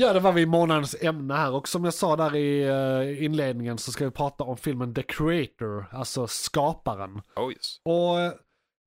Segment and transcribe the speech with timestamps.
[0.00, 3.24] Ja, det var vi i månadens ämne här och som jag sa där i eh,
[3.24, 7.22] inledningen så ska vi prata om filmen The Creator, alltså skaparen.
[7.36, 7.80] Oh yes.
[7.82, 8.32] Och eh,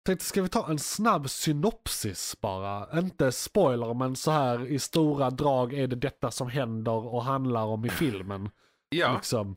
[0.05, 2.99] tänkte, ska vi ta en snabb synopsis bara?
[2.99, 7.63] Inte spoiler, men så här i stora drag är det detta som händer och handlar
[7.65, 8.49] om i filmen.
[8.89, 9.55] Ja, Liksom.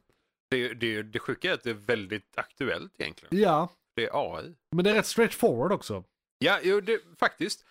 [0.50, 3.38] det, det, det sjuka är att det är väldigt aktuellt egentligen.
[3.42, 4.54] Ja, Det är AI.
[4.72, 6.04] men det är rätt straightforward också.
[6.38, 7.64] Ja, jo, det, faktiskt.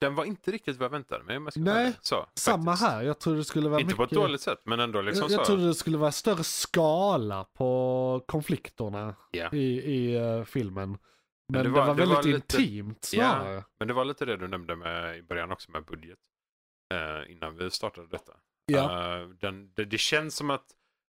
[0.00, 1.34] Det var- det- Den var inte riktigt vad jag väntade mig.
[1.34, 4.12] jag Nej, så, Samma här, jag trodde det skulle vara Inte på mycket...
[4.16, 8.24] ett dåligt sätt, men ändå liksom jag, jag trodde det skulle vara större skala på
[8.28, 9.48] på Ja.
[9.52, 10.98] i, i eh, filmen.
[11.52, 13.64] Men, det det var- var, det var väldigt lite- intimt snarare.
[13.78, 16.18] Men det var lite det du nämnde med, i början också med budget.
[16.94, 18.32] Eh, innan vi startade detta.
[18.66, 19.14] Ja.
[19.20, 20.64] Eh, den, det, det känns som att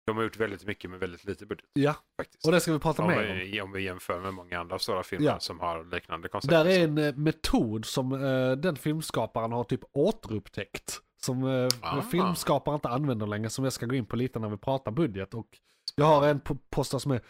[0.06, 1.66] de har gjort väldigt mycket med väldigt lite budget.
[1.74, 2.46] Ja, Faktiskt.
[2.46, 3.38] och det ska vi prata om, mer om.
[3.38, 5.40] vi, om vi jämför med många andra stora filmer Ja.
[5.40, 6.50] som har liknande koncept.
[6.50, 11.00] Där är en eh, metod som eh, den filmskaparen har typ återupptäckt.
[11.22, 12.02] Som eh, Ah.
[12.02, 15.34] filmskapare inte använder längre, som jag ska gå in på lite när vi pratar budget.
[15.34, 15.48] Och
[15.96, 17.22] jag har en po- post där som är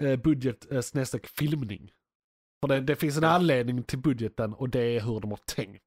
[0.00, 1.92] eh, budget eh, snedstreck filmning.
[2.60, 3.28] För det, det finns en Ja.
[3.28, 5.84] anledning till budgeten och det är hur de har tänkt.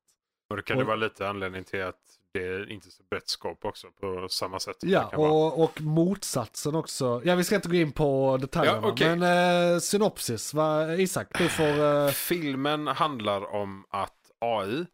[0.50, 3.28] Och det kan och- det vara lite anledning till att det är inte så brett
[3.30, 4.78] scope också på samma sätt.
[4.82, 7.22] Ja, och, och motsatsen också.
[7.26, 8.80] Ja, vi ska inte gå in på detaljerna.
[8.84, 9.16] Ja, okej.
[9.16, 10.94] Men eh, synopsis, va?
[10.96, 11.64] Isak, du får...
[11.86, 14.86] Eh, Filmen handlar om att AI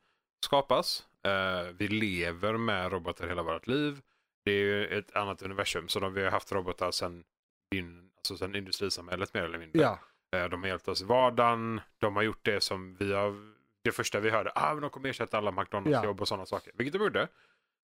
[0.45, 1.03] skapas.
[1.25, 4.01] Eh, vi lever med robotar hela vårt liv.
[4.45, 7.23] Det är ju ett annat universum, så de, vi har haft robotar sedan,
[7.75, 9.81] in, alltså industrisamhället mer eller mindre.
[9.81, 9.99] ja,
[10.35, 11.81] Eh, De har hjälpt oss i vardagen.
[11.97, 13.52] De har gjort det som vi har...
[13.83, 16.71] Det första vi hörde, ah, men de kommer ersätta alla McDonalds-jobb och sådana saker.
[16.75, 17.27] Vilket de gjorde.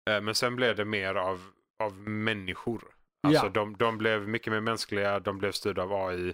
[0.09, 1.41] Eh, Men sen blev det mer av,
[1.83, 2.83] av människor.
[3.23, 3.49] Alltså Ja.
[3.51, 6.33] de, de blev mycket mer mänskliga, de blev styrda av AI.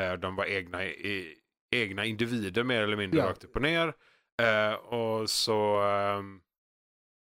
[0.00, 1.38] Eh, De var egna, i,
[1.70, 3.26] egna individer mer eller mindre Ja.
[3.28, 3.94] rakt upp och ner.
[4.42, 6.40] Eh, Och så ehm,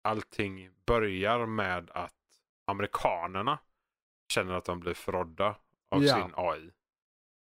[0.03, 2.14] allting börjar med att
[2.68, 3.59] amerikanerna
[4.34, 5.56] känner att de blir förrådda
[5.91, 6.16] av Ja.
[6.16, 6.72] sin AI.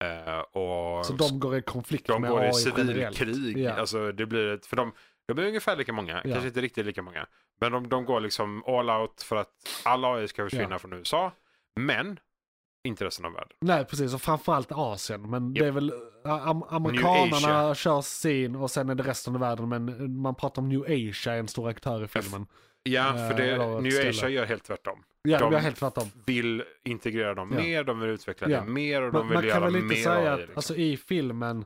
[0.03, 3.57] Eh, och så de går i konflikt de med går AI i civilkrig.
[3.57, 3.73] Ja.
[3.73, 4.91] Alltså, det blir ett, för de,
[5.27, 6.31] de är ungefär lika många, Ja.
[6.31, 7.27] kanske inte riktigt lika många.
[7.61, 9.49] Men de, de går liksom all out för att
[9.85, 10.79] all AI ska försvinna Ja.
[10.79, 11.31] från USA.
[11.75, 12.19] Men
[12.83, 13.49] inte resten av världen.
[13.61, 14.13] Nej, precis.
[14.13, 15.29] Och framförallt Asien.
[15.29, 15.67] Men det Japp.
[15.67, 15.91] är väl
[16.25, 19.69] äh, am amerikanerna kör sin och sen är det resten av världen.
[19.69, 22.45] Men man pratar om New Asia, en stor aktör i filmen.
[22.83, 24.09] Ja, för det, ett New ställe.
[24.09, 25.03] Asia gör helt tvärtom.
[25.21, 26.07] Ja, De- är helt tvärtom.
[26.25, 27.63] Vill integrera dem Ja.
[27.63, 28.61] mer, de vill utveckla Ja.
[28.61, 30.27] det mer och Man, de vill man kan göra väl mer lite säga AI.
[30.27, 30.55] att Liksom.
[30.57, 31.65] alltså, i filmen,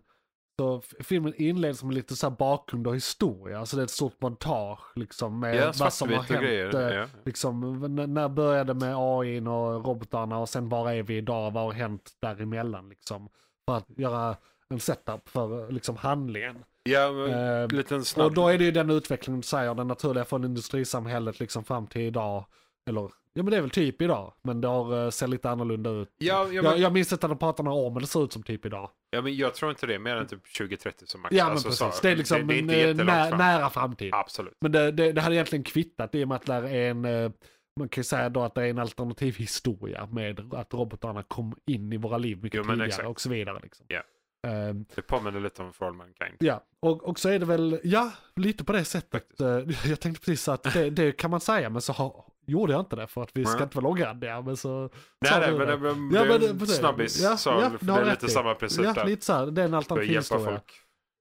[0.59, 3.59] så filmen inleds med lite så här bakgrund och historia.
[3.59, 6.41] Alltså det är ett stort montage liksom med ja, vad som har hänt.
[6.43, 6.89] grejer.
[6.91, 7.07] eh, Ja.
[7.25, 7.79] Liksom,
[8.13, 12.11] när började med AI och robotarna och sen var är vi idag, vad har hänt
[12.21, 13.29] däremellan liksom.
[13.67, 14.35] För att göra
[14.69, 16.63] en setup för liksom handlingen.
[16.83, 18.25] Ja, men, Eh, liten snabb.
[18.25, 21.87] och då är det ju den utvecklingen du säger, den naturliga från industrisamhället liksom fram
[21.87, 22.45] till idag.
[22.89, 23.01] Eller,
[23.33, 26.09] ja men det är väl typ idag, men det har, eh, ser lite annorlunda ut.
[26.17, 28.33] ja, ja, jag, men, jag minns inte att de pratade år, men det ser ut
[28.33, 28.89] som typ idag.
[29.13, 31.35] Ja, men jag tror inte det är mer än typ 2030 som max.
[31.35, 34.13] Ja men Alltså, precis, så- det är liksom det är inte en, nä, nära framtid.
[34.13, 34.53] Absolut.
[34.62, 37.31] Men det, det, det hade egentligen kvittat i och med att det är en, eh,
[37.79, 41.56] man kan ju säga då att det är en alternativ historia med att robotarna kom
[41.66, 43.07] in i våra liv mycket Jo, tidigare exakt.
[43.07, 43.59] och så vidare.
[43.63, 43.85] Liksom.
[43.90, 44.01] Ja.
[44.47, 46.35] Ehm, Det påminner lite om For All Mankind.
[46.40, 49.41] ja, och, och så är det väl, ja, lite på det sättet.
[49.41, 49.47] Eh,
[49.90, 52.95] jag tänkte precis att det, det kan man säga, men så har, gjorde jag inte
[52.95, 53.63] det för att vi ska Nej.
[53.63, 54.41] inte vara långrandiga.
[54.41, 54.89] Men så
[55.21, 55.77] Nej, nej, men det.
[55.77, 57.21] men Ja, det är men en snabbis.
[57.21, 58.29] Ja, så ja, det är lite i.
[58.29, 59.05] samma princip Ja, där.
[59.05, 60.61] lite så här, det är en alternativ historia.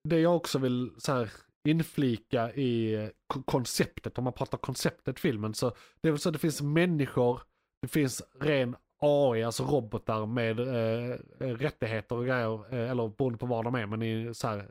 [0.09, 1.31] Det jag också vill så här,
[1.69, 2.97] inflika i
[3.27, 6.63] ko- konceptet, om man pratar konceptet filmen, så det är väl så att det finns
[6.63, 7.41] människor,
[7.83, 11.11] det finns ren AI, alltså robotar med eh,
[11.41, 14.69] eh, rättigheter och grejer, eh, eller beroende på var de är, men i så här,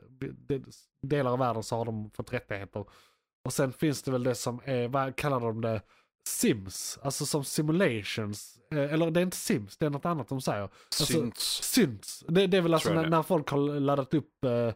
[0.48, 0.64] de,
[1.02, 2.84] delar av världen så har de fått rättigheter.
[3.44, 5.80] Och sen finns det väl det som är, vad kallar de det,
[6.28, 10.40] Sims, alltså som simulations, eh, eller det är inte Sims, det är något annat de
[10.40, 10.62] säger.
[10.62, 11.62] Alltså, Synts.
[11.62, 12.24] Syns.
[12.28, 14.74] Det, det är väl alltså när, när folk har laddat upp, eh,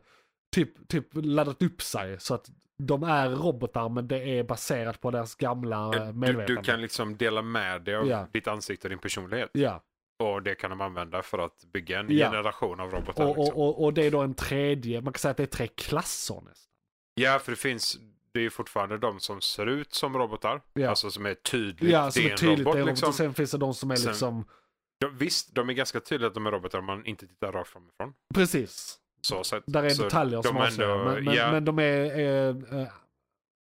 [0.55, 5.11] typ, typ laddat upp sig så att de är robotar men det är baserat på
[5.11, 6.47] deras gamla Du, medvetande.
[6.47, 8.29] du kan liksom dela med dig av Ja.
[8.33, 9.51] ditt ansikte och din personlighet.
[9.53, 9.83] Ja,
[10.23, 12.31] Och det kan de använda för att bygga en Ja.
[12.31, 13.25] generation av robotar.
[13.25, 13.57] och, liksom.
[13.57, 15.67] och, och, och det är då en tredje, man kan säga att det är tre
[15.67, 16.73] klasser nästan.
[17.15, 17.99] Ja, för det finns,
[18.37, 20.63] det är ju fortfarande de som ser ut som robotar.
[20.75, 20.89] Ja.
[20.91, 23.09] Alltså som är tydligt, Ja, som det är är en tydligt robot det är liksom.
[23.09, 24.45] och sen finns det de som är Sen- liksom
[25.01, 27.71] De, visst, de är ganska tydliga att de är robotar om man inte tittar rakt
[27.71, 28.15] framifrån.
[28.35, 28.99] Precis.
[29.21, 31.05] Så, så, Där är så detaljer som de ändå- avslöjar.
[31.15, 31.53] Men, men, ja.
[31.53, 32.89] men de är eh, eh,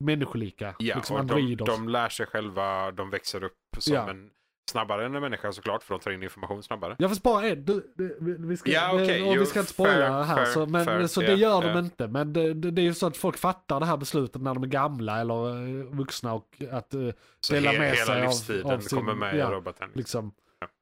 [0.04, 0.74] människolika.
[0.78, 1.66] Ja, liksom och de, androider.
[1.66, 4.10] de lär sig själva, de växer upp som Ja.
[4.10, 4.30] en,
[4.70, 6.96] snabbare än en människa såklart, för de tar in information snabbare.
[6.98, 7.64] Jag får spara en.
[7.64, 8.16] Du, du,
[8.48, 9.22] vi- ska, Ja, okej.
[9.22, 10.36] och vi ska inte spoila här.
[10.36, 11.06] fair, så, men, fair.
[11.06, 11.78] så Ja, det gör de ja.
[11.78, 12.08] inte.
[12.08, 14.66] Men det, det, är ju så att folk fattar det här beslutet när de är
[14.68, 16.94] gamla eller eh, vuxna och att
[17.40, 19.90] Så Dela he, med hela sig av- livstiden av sin- kommer med ja, i roboten.
[19.94, 20.32] liksom.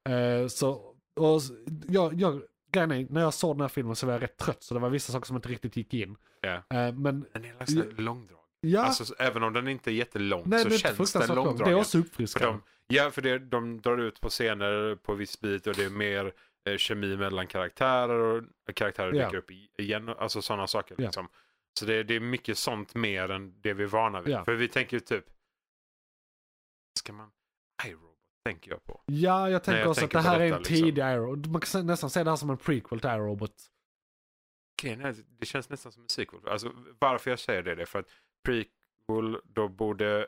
[0.09, 0.71] Eh, så,
[1.21, 1.41] och
[1.89, 2.41] jag, jag,
[2.73, 4.81] grejen är, när jag såg den här filmen så var jag rätt trött så det
[4.81, 6.17] var vissa saker som inte riktigt gick in.
[6.41, 6.55] Ja.
[6.55, 8.39] Eh, men Den är liksom långdrag.
[8.61, 11.29] ja, Alltså, så- även om den inte är jättelång nej, så känns den långt.
[11.29, 11.75] Det är långdragen.
[11.79, 12.59] också uppfriskande.
[12.89, 16.33] Ja, för det, de drar ut på scener på viss bit och det är mer
[16.69, 18.19] eh, kemi mellan karaktärer
[18.69, 19.25] och karaktärer Ja.
[19.25, 20.09] dyker upp igen.
[20.09, 20.95] Alltså sådana saker.
[20.99, 21.05] Ja.
[21.05, 21.29] Liksom.
[21.79, 24.35] Så det, det är mycket sånt mer än det vi är vana vid.
[24.35, 24.45] Ja.
[24.45, 25.25] För vi tänker ju typ,
[26.99, 27.31] ska man,
[27.87, 29.03] iRobot tänker jag på.
[29.07, 30.77] Ja, jag tänker jag också tänker att det här är detta, en liksom.
[30.77, 31.47] tidig iRobot.
[31.47, 33.55] Man kan nästan se det här som en prequel till iRobot.
[34.83, 36.49] Grejen är, det känns nästan som en sequel.
[36.49, 38.09] Alltså, varför jag säger det är för att
[38.45, 40.27] prequel, då borde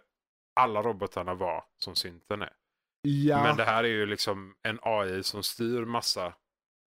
[0.55, 2.53] alla robotarna vara som synten är.
[3.03, 6.33] Ja, Men det här är ju liksom en AI som styr massa.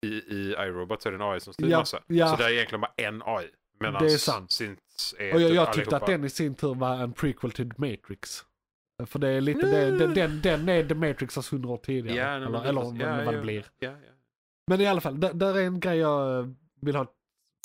[0.06, 2.00] I, i iRobot är det en AI som styr Ja, massa.
[2.06, 2.28] ja.
[2.28, 3.48] Så det är egentligen bara en AI.
[3.80, 4.50] Medan Det är sant.
[4.52, 5.96] synts är och jag, typ jag tyckte allihopa.
[5.96, 8.44] att den i sin tur var en prequel till The Matrix.
[9.06, 12.16] För det är lite, det, den, den, den är The Matrix fast hundra år tidigare.
[12.18, 12.82] Ja, eller det- eller
[13.18, 13.64] ja, vad, det blir.
[14.66, 16.46] Men i alla fall, där, där är en grej jag eh,
[16.80, 17.06] vill ha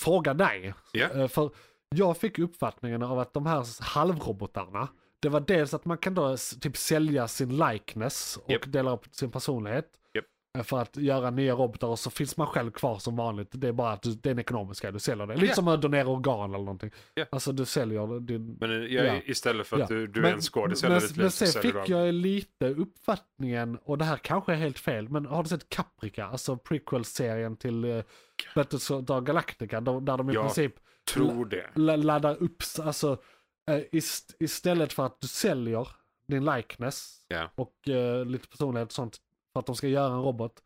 [0.01, 0.74] fråga dig.
[0.94, 1.51] Eh, För
[1.95, 4.88] jag fick uppfattningen av att de här halvrobotarna,
[5.19, 8.62] det var dels att man kan då typ sälja sin likeness och Japp.
[8.72, 9.86] dela upp sin personlighet.
[10.14, 10.25] Japp.
[10.58, 13.48] eh, För att göra nya robotar och så finns man själv kvar som vanligt.
[13.52, 15.34] Det är bara att du, det är en ekonomisk grej, du säljer det.
[15.36, 15.54] Lite Ja.
[15.54, 16.92] som att donera organ eller någonting.
[17.14, 17.25] Ja.
[17.31, 18.58] Alltså du säljer din...
[18.60, 19.22] Men jag, Ja.
[19.25, 19.96] istället för att Ja.
[19.96, 23.78] du, du är Men- en skådis hela ditt liv men sen fick jag lite uppfattningen,
[23.84, 27.86] och det här kanske är helt fel, men har du sett Caprica, alltså prequel-serien till
[27.86, 28.04] uh,
[28.56, 30.42] Battlestar Galactica, där, där de i Ja.
[30.42, 30.74] princip
[31.14, 31.66] tror det.
[31.75, 33.18] la- laddar upp, alltså eh,
[33.92, 35.88] ist, istället för att du säljer
[36.28, 37.50] din likeness Ja.
[37.56, 39.18] och eh, lite personlighet och sånt
[39.54, 40.64] för att de ska göra en robot,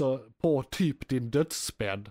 [0.00, 2.10] så på typ din dödsbädd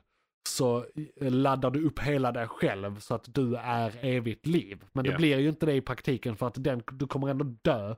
[0.49, 0.77] så
[1.21, 4.85] eh, laddar du upp hela dig själv så att du är evigt liv.
[4.93, 5.17] Men det Ja.
[5.17, 7.95] blir ju inte det i praktiken för att den, du kommer ändå dö.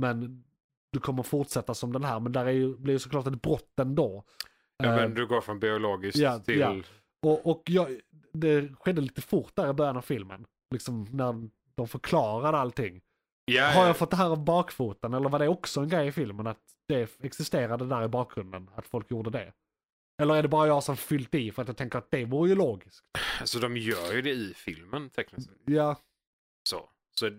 [0.00, 0.44] Men
[0.92, 2.20] du kommer fortsätta som den här.
[2.20, 4.24] Men där är ju, blir ju såklart ett brott ändå.
[4.76, 6.58] Ja, Eh, men du går från biologiskt ja, till...
[6.58, 6.76] ja.
[7.22, 8.00] och och jag,
[8.32, 10.46] det skedde lite fort där i början av filmen.
[10.74, 13.00] Liksom när de förklarade allting.
[13.44, 13.86] Ja, Har ja.
[13.86, 16.60] jag fått det här av bakfoten eller var det också en grej i filmen att
[16.88, 18.70] det existerade där i bakgrunden?
[18.74, 19.52] Att folk gjorde det?
[20.22, 22.48] Eller är det bara jag som fyllt i för att jag tänker att det vore
[22.48, 23.04] ju logiskt?
[23.40, 25.58] Alltså de gör ju det i filmen tekniskt sett.
[25.64, 25.96] Ja,
[26.68, 26.90] Så.
[27.18, 27.30] så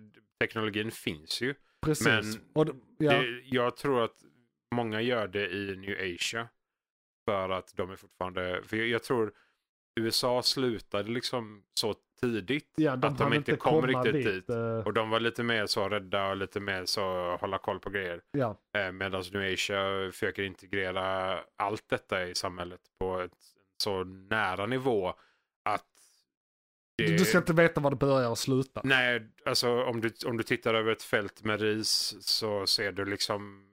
[0.42, 1.56] teknologin finns ju.
[1.82, 2.06] precis.
[2.56, 4.16] Men det, ja, Det, jag tror att
[4.76, 6.50] många gör det i New Asia.
[7.30, 8.62] För att de är fortfarande...
[8.66, 9.34] För jag, jag tror
[10.00, 12.74] USA slutade liksom så tidigt.
[12.76, 14.50] ja, de att de inte kom riktigt dit.
[14.50, 17.90] eh, Och de var lite mer så rädda och lite mer så hålla koll på
[17.90, 18.22] grejer.
[18.32, 18.58] ja.
[18.78, 23.32] Eh, Medan New Asia försöker integrera allt detta i samhället på ett
[23.84, 25.14] så nära nivå
[25.66, 25.86] att
[26.98, 27.18] det...
[27.18, 28.82] Du, ska inte veta var det börjar och slutar.
[28.86, 33.06] Nej, alltså om du, om du tittar över ett fält med ris så ser du
[33.06, 33.69] liksom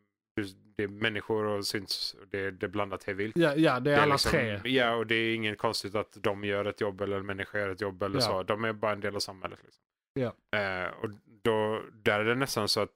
[0.76, 3.36] det är människor och syns, det är, det är blandat hej vilt.
[3.36, 4.60] Ja, ja, det är Det är alla liksom- tre.
[4.64, 7.68] Ja, och det är inget konstigt att de gör ett jobb eller en människa gör
[7.68, 8.20] ett jobb eller Ja.
[8.20, 8.42] så.
[8.42, 9.58] De är bara en del av samhället.
[9.64, 9.82] Liksom.
[10.14, 10.58] Ja.
[10.58, 11.10] Eh, och
[11.42, 12.94] då, där är det nästan så att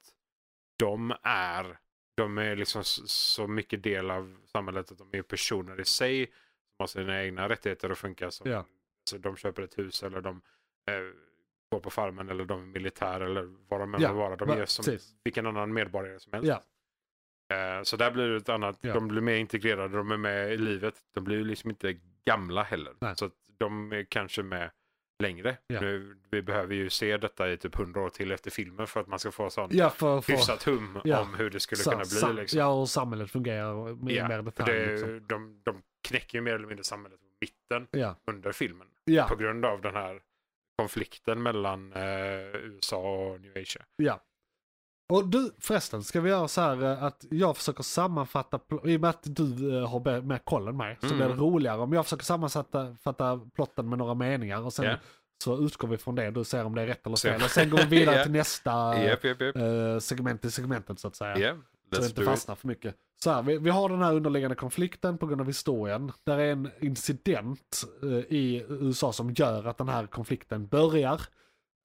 [0.79, 1.77] de är,
[2.17, 6.25] de är liksom så, så mycket del av samhället att de är personer i sig
[6.25, 6.33] som
[6.79, 8.65] har sina egna rättigheter att funka som Ja.
[9.09, 10.41] så de köper ett hus eller de
[10.89, 10.95] eh,
[11.71, 14.35] går på farmen eller de är militär eller vad de än Ja, vara.
[14.35, 15.15] De är som precis.
[15.23, 16.47] vilken annan medborgare som helst.
[16.49, 16.63] Ja.
[17.51, 18.93] Eh, så där blir det ett annat, Ja.
[18.93, 20.95] de blir mer integrerade, de är med i livet.
[21.13, 22.93] De blir liksom inte gamla heller.
[22.99, 23.15] Nej.
[23.15, 24.71] Så de är kanske med
[25.23, 25.57] längre.
[25.67, 25.81] Ja.
[25.81, 29.07] Nu, vi behöver ju se detta i typ hundra år till efter filmen för att
[29.07, 31.21] man ska få sån Ja, för, för hyfsat hum Ja.
[31.21, 32.41] om hur det skulle sa- kunna bli.
[32.41, 32.59] liksom.
[32.59, 34.71] Ja, och samhället fungerar med Ja, mer detalj.
[34.73, 35.27] det, liksom.
[35.27, 37.87] de, de knäcker ju mer eller mindre samhället på mitten
[38.27, 38.87] under filmen.
[39.29, 40.21] På grund av den här
[40.77, 42.01] konflikten mellan eh,
[42.55, 43.81] USA och New Asia.
[43.95, 44.21] ja.
[45.11, 49.01] Och du förresten, ska vi göra så här eh, att jag försöker sammanfatta, i och
[49.01, 51.17] med att du eh, har mer koll än mig, så Mm.
[51.17, 54.95] blir det roligare om jag försöker sammanfatta fatta plotten med några meningar och sen Ja.
[55.43, 57.43] så utgår vi från det, du ser om det är rätt eller fel.
[57.43, 58.23] Och sen går vi vidare Ja.
[58.23, 59.41] till nästa japp, japp.
[59.41, 61.37] eh, segment i segmentet så att säga.
[61.39, 61.57] Yeah,
[61.93, 62.95] Så det inte fastnar för mycket.
[63.23, 66.11] Så här, vi, vi har den här underliggande konflikten på grund av historien.
[66.23, 71.21] Där är en incident eh, i USA som gör att den här konflikten börjar.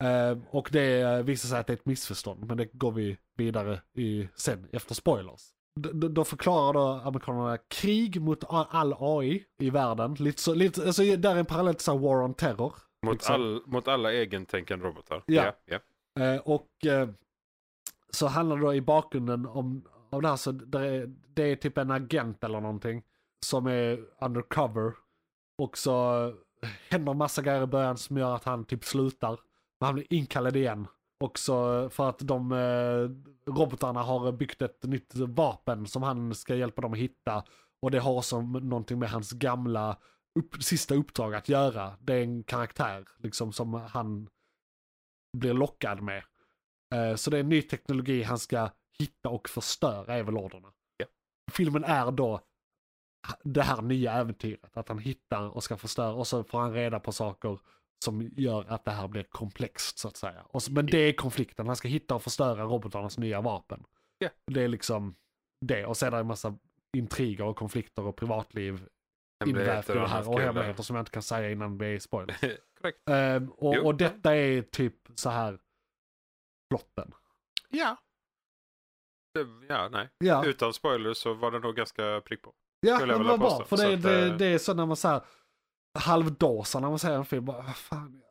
[0.05, 3.81] Eh, och det visar sig att det är ett missförstånd, men det går vi vidare
[3.95, 5.43] i sen efter spoilers.
[5.81, 10.15] d- då förklarar då amerikanerna krig mot all AI i världen.
[10.15, 12.73] Lite så, lite, alltså där är en parallell till så War on Terror.
[13.07, 13.35] Mot, liksom.
[13.35, 15.23] all, mot alla egentänkande robotar.
[15.26, 15.53] Ja.
[15.65, 15.79] ja.
[16.25, 17.09] Eh, och eh,
[18.11, 21.57] så handlar det då i bakgrunden om, om det här så det är, det är
[21.57, 23.03] typ en agent eller någonting
[23.47, 24.93] som är undercover.
[25.59, 26.33] Och så
[26.88, 29.38] händer massa grejer i början som gör att han typ slutar.
[29.87, 30.87] Men han blir inkallad igen.
[31.25, 36.55] Och så för att de eh, robotarna har byggt ett nytt vapen som han ska
[36.55, 37.45] hjälpa dem att hitta.
[37.83, 39.99] Och det har som någonting med hans gamla
[40.38, 41.97] upp, sista uppdrag att göra.
[42.00, 44.28] Det är en karaktär liksom som han
[45.37, 46.23] blir lockad med.
[46.95, 50.73] Eh, Så det är ny teknologi han ska hitta och förstöra är väl orderna.
[50.97, 51.07] Ja.
[51.52, 52.40] Filmen är då
[53.45, 54.76] det här nya äventyret.
[54.76, 57.59] Att han hittar och ska förstöra och så får han reda på saker
[58.05, 60.43] som gör att det här blir komplext så att säga.
[60.49, 63.85] Och men det är konflikten, han ska hitta och förstöra robotarnas nya vapen.
[64.19, 64.29] Ja.
[64.47, 65.17] Det är liksom
[65.61, 65.87] det.
[65.87, 66.59] Och sen är det en massa
[66.97, 68.88] intriger och konflikter och privatliv
[69.47, 70.29] invävt i det här.
[70.29, 72.37] Och hemligheter som jag inte kan säga innan det blir spoiler.
[72.81, 73.09] Korrekt.
[73.11, 73.87] Ehm, och, Jo.
[73.87, 75.59] och detta är typ så här
[76.71, 77.15] plotten.
[77.69, 77.97] Ja.
[79.69, 80.09] Ja, nej.
[80.19, 82.55] Ja, Utan spoilers så var det nog ganska prick på.
[82.81, 83.65] ja det var bra.
[83.65, 85.21] För det, Så det, eh, det är så när man säger
[85.97, 87.45] halvdåsar när man ser en film.
[87.45, 88.23] Bara, vad fan.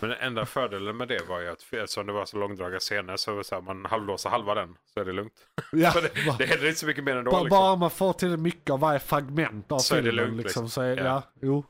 [0.00, 3.16] Men den enda fördelen med det var ju att eftersom det var så långdragna scener
[3.16, 5.32] så var det så här, man halvlåser halva den så är det lugnt.
[5.72, 7.30] Ja, det, det händer inte så mycket mer ändå.
[7.30, 7.58] bara, liksom.
[7.58, 10.24] bara man får till mycket av varje fragment av Så är det filmen.
[10.24, 10.70] lugnt, liksom, liksom.
[10.70, 11.04] så är, ja.
[11.04, 11.22] Ja.
[11.40, 11.64] jo.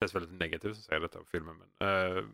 [0.00, 1.54] Det känns väldigt negativt att säga detta om filmen.
[1.80, 2.24] Men, eh,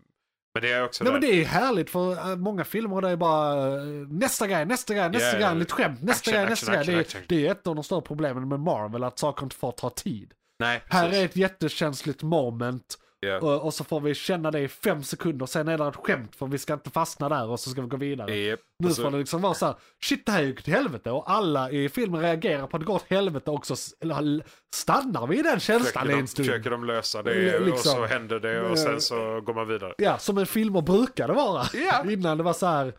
[0.55, 1.21] men det är också Nej, där.
[1.21, 4.95] men det är härligt för äh, många filmer det är bara äh, nästa grej, nästa
[4.95, 6.81] grej, nästa Ja, grej, lite skämt, nästa Action, grej, action, nästa grej.
[6.81, 7.21] action, Det, action.
[7.23, 9.91] är- det är ett av de stora problemen med Marvel, att saker inte får ta
[9.91, 10.35] tid.
[10.61, 13.39] Nej, Här är ett jättekänsligt moment Ja.
[13.39, 16.37] och, och så får vi känna det i fem sekunder, sen är det ett skämt
[16.37, 18.37] för vi ska inte fastna där och så ska vi gå vidare.
[18.37, 18.61] Japp.
[18.79, 19.75] Nu Och så- får det liksom vara så här,
[20.05, 22.95] shit det här gick till helvete och alla i filmen reagerar på att det går
[22.95, 23.75] åt helvete också.
[24.75, 26.47] Stannar vi i den känslan försöker, i de, en stund?
[26.49, 27.73] försöker de lösa det Liksom.
[27.73, 29.95] och så händer det och sen så går man vidare.
[29.99, 31.65] Ja, som en filmer brukade vara.
[31.75, 32.05] Ja.
[32.11, 32.93] Innan det var så här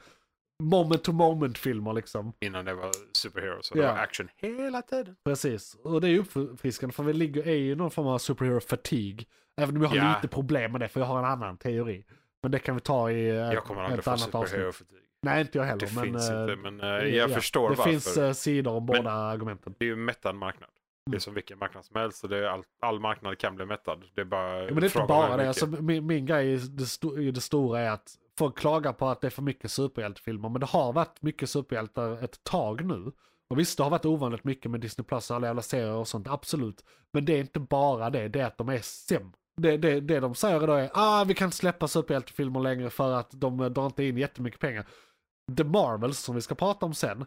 [0.62, 2.34] moment to moment filmer liksom.
[2.40, 3.82] Innan det var superheroes så Ja.
[3.82, 5.16] det var action hela tiden.
[5.24, 9.26] Precis, och det är ju uppfriskande för vi ligger i någon form av superhero fatigue.
[9.62, 10.16] Även om jag har Ja.
[10.22, 12.06] lite problem med det för jag har en annan teori.
[12.44, 14.52] Men det kan vi ta i ett, Jag kommer aldrig ett få annat avsnitt.
[14.62, 14.98] superhero-fatig.
[15.24, 15.80] Nej, inte jag heller.
[15.88, 17.92] Det men, finns eh, inte, men eh, jag ja, förstår Det varför.
[17.92, 19.76] finns eh, sidor om båda argumenten.
[19.80, 20.70] Det är ju mättad marknad.
[21.06, 21.20] Det är Mm.
[21.20, 22.24] som vilken marknad som helst.
[22.24, 24.04] Och det är all, all marknad kan bli mättad.
[24.16, 25.48] Det är bara Ja, men det är inte bara det.
[25.48, 29.08] Alltså, min, min grej i det, sto- i det stora är att folk klagar på
[29.08, 30.50] att det är för mycket superhjältefilmer.
[30.50, 33.12] Men det har varit mycket superhjältar ett tag nu.
[33.50, 36.08] Och visst, det har varit ovanligt mycket med Disney Plus och alla jävla serier och
[36.08, 36.86] sånt, absolut.
[37.14, 39.32] Men det är inte bara det, det är att de är sämre.
[39.62, 43.14] Det, det, det de säger då är ah vi kan inte släppa superhjältefilmer längre för
[43.14, 44.88] att de drar inte in jättemycket pengar.
[45.58, 47.26] The Marvels, som vi ska prata om sen,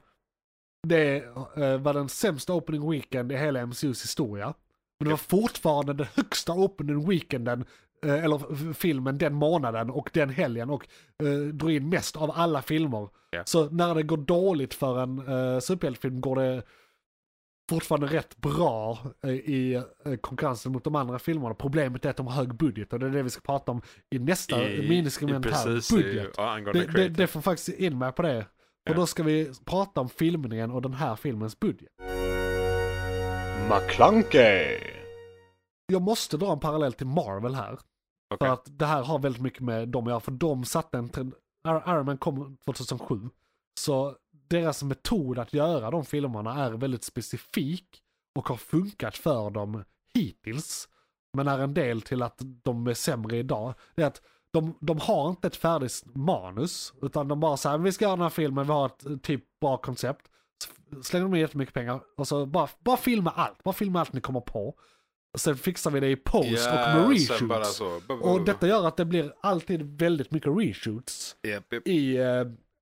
[0.89, 1.17] det
[1.57, 4.55] eh, var den sämsta opening weekend i hela MCUs historia.
[4.99, 7.65] Men det var fortfarande den högsta opening weekenden,
[8.11, 10.89] eller f- filmen den månaden och den helgen och
[11.23, 13.09] eh, drog in mest av alla filmer.
[13.31, 13.43] Ja.
[13.45, 16.63] Så när det går dåligt för en eh, superhjältefilm går det
[17.71, 21.55] fortfarande rätt bra eh, i eh, konkurrensen mot de andra filmerna.
[21.55, 23.83] Problemet är att de har hög budget och det är det vi ska prata om
[24.11, 25.93] i nästa minisegment i- här.
[25.97, 26.37] Budget.
[26.73, 28.39] Det, det, det får faktiskt in mig på det.
[28.39, 28.45] Och
[28.91, 28.95] Ja.
[28.95, 31.89] då ska vi prata om filmningen och den här filmens budget.
[33.71, 34.79] McClunkey.
[35.93, 37.79] Jag måste dra en parallell till Marvel här.
[38.35, 38.49] Okay.
[38.49, 40.21] För att det här har väldigt mycket med dem att göra.
[40.21, 41.35] För de satte en trend.
[41.69, 43.21] Iron Man kom 2007.
[43.81, 44.17] Så
[44.49, 48.03] deras metod att göra de filmerna är väldigt specifik
[48.35, 50.89] och har funkat för dem hittills.
[51.37, 53.75] Men är en del till att de är sämre idag.
[53.95, 56.93] Det är att de, de har inte ett färdigt manus.
[57.03, 59.77] Utan de bara säger vi ska göra den här filmen, vi har ett typ bra
[59.77, 60.31] koncept.
[60.93, 63.63] Så slänger de in jättemycket pengar och så bara, bara filma allt.
[63.63, 64.75] Bara filma allt ni kommer på.
[65.35, 67.81] Sen fixar vi det i post och med reshoots.
[68.09, 71.89] Och detta gör att det blir alltid väldigt mycket reshoots Japp, japp.
[71.89, 72.25] i eh,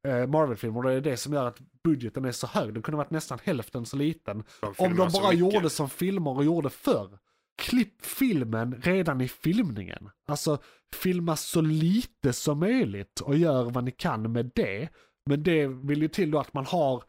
[0.09, 0.79] eh, Marvel-filmer.
[0.79, 2.75] Och det är det som gör att budgeten är så hög.
[2.75, 4.45] Den kunde varit nästan hälften så liten.
[4.61, 7.19] De Om de bara gjorde som filmer och gjorde förr.
[7.63, 10.11] Klipp filmen redan i filmningen.
[10.27, 10.59] Alltså
[10.95, 14.89] filma så lite som möjligt och gör vad ni kan med det.
[15.27, 17.03] Men det vill ju till då att man har,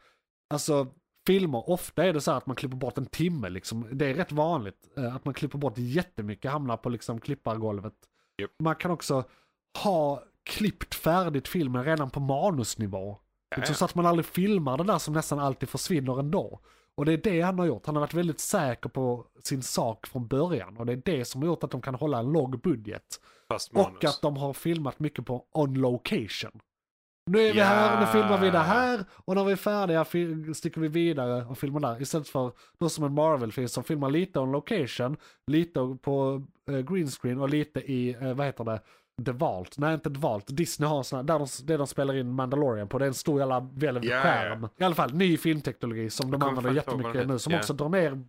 [0.54, 0.88] alltså
[1.27, 3.88] filmer, ofta är det så här att man klipper bort en timme liksom.
[3.92, 7.94] Det är rätt vanligt eh, att man klipper bort jättemycket, hamnar på liksom klippargolvet.
[8.42, 8.51] Japp.
[8.60, 9.24] Man kan också
[9.84, 13.18] ha klippt färdigt filmen redan på manusnivå.
[13.56, 16.60] Liksom så att man aldrig filmar det där som nästan alltid försvinner ändå.
[16.96, 17.86] Och det är det han har gjort.
[17.86, 20.77] Han har varit väldigt säker på sin sak från början.
[20.77, 23.20] Och det är det som har gjort att de kan hålla en låg budget.
[23.74, 26.51] Och att de har filmat mycket på on location.
[27.25, 27.65] Nu är vi Ja.
[27.65, 30.06] här, nu filmar vi det här och när vi är färdiga
[30.53, 32.01] sticker vi vidare och filmar där.
[32.01, 37.08] Istället för då som en Marvel-film som filmar lite on location, lite på eh, green
[37.08, 38.80] screen och lite i, eh, vad heter det,
[39.25, 39.77] The Vault.
[39.77, 43.00] Nej inte The Vault, Disney har här, där de, det de spelar in Mandalorian på,
[43.00, 44.68] det är en stor jävla Ja, ja, skärm.
[44.77, 47.62] I alla fall ny filmteknologi som de använder jättemycket nu, som heter.
[47.63, 48.24] också drar ner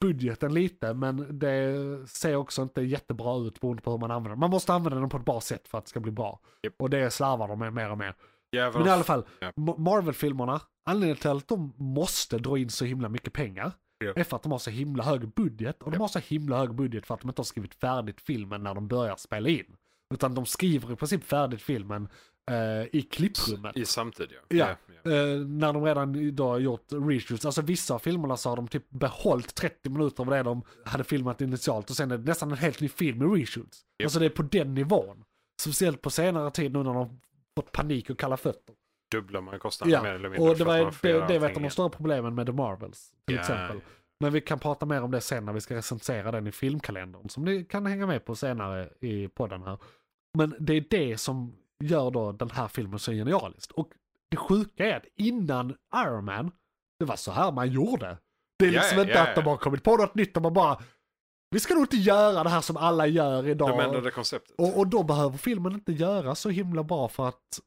[0.00, 1.74] budgeten lite, men det
[2.08, 4.38] ser också inte jättebra ut beroende på hur man använder den.
[4.40, 6.40] Man måste använda den på ett bra sätt för att det ska bli bra.
[6.62, 6.74] Japp.
[6.78, 8.14] Och det slarvar de med mer och mer.
[8.56, 8.80] Jävlar.
[8.80, 9.24] Men i alla fall.
[9.56, 13.72] Ma- Marvel-filmerna, anledningen till att de måste dra in så himla mycket pengar
[14.04, 14.12] Ja.
[14.16, 15.82] är för att de har så himla hög budget.
[15.82, 18.62] Och de har så himla hög budget för att de inte har skrivit färdigt filmen
[18.62, 19.76] när de börjar spela in.
[20.14, 22.08] Utan de skriver i princip färdigt filmen
[22.92, 23.76] i klipprummet.
[23.76, 24.56] I samtid ja.
[24.56, 24.76] Ja.
[25.02, 25.10] ja.
[25.12, 27.44] Eh, när de redan då har gjort reshoots.
[27.46, 31.04] Alltså vissa av filmerna så har de typ behållit 30 minuter av det de hade
[31.04, 33.80] filmat initialt och sen är det nästan en helt ny film med reshoots.
[33.98, 34.06] Japp.
[34.06, 35.24] Alltså det är på den nivån.
[35.62, 37.20] Speciellt på senare tid nu när de
[37.56, 38.74] fått panik och kalla fötter.
[39.12, 40.50] Dubblar man kostnaderna mer Ja, eller mindre.
[40.50, 43.36] och det, var, det, det är ett av de stora problemen med The Marvels till
[43.36, 43.80] Ja, exempel.
[44.20, 47.28] Men vi kan prata mer om det sen när vi ska recensera den i filmkalendern
[47.28, 49.78] som ni kan hänga med på senare i podden här.
[50.38, 53.72] Men det är det som gör då den här filmen så genialisk.
[53.72, 53.88] Och
[54.30, 56.52] det sjuka är att innan Iron Man,
[56.98, 58.18] det var så här man gjorde.
[58.58, 60.78] Det är liksom inte ja, att de har kommit på något nytt, de har bara
[61.50, 63.68] vi ska nog inte göra det här som alla gör idag.
[63.68, 64.56] De ändrade konceptet.
[64.58, 67.60] Och, och då behöver filmen inte göra så himla bra för att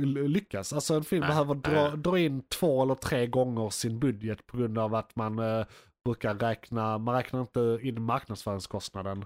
[0.00, 0.72] lyckas.
[0.72, 1.98] Alltså en film Nej, behöver dra, nej.
[1.98, 5.66] dra in två eller tre gånger sin budget på grund av att man eh,
[6.04, 9.24] brukar räkna, man räknar inte in marknadsföringskostnaden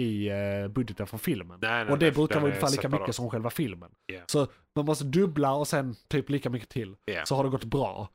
[0.00, 1.58] i eh, budgeten för filmen.
[1.62, 3.90] Nej, nej, och det nej, brukar vara är ungefär lika mycket som själva filmen.
[4.06, 4.20] Ja.
[4.26, 6.96] Så man måste dubbla och sen typ lika mycket till.
[7.04, 7.26] Ja.
[7.26, 8.08] Så har det gått bra.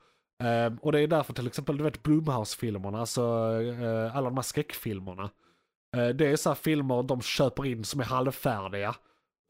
[0.44, 3.22] Ehm, och det är därför till exempel, du vet Blumhouse-filmerna, alltså
[3.62, 5.30] eh, alla de här skräckfilmerna.
[5.98, 8.96] Eh, det är så här filmer de köper in som är halvfärdiga.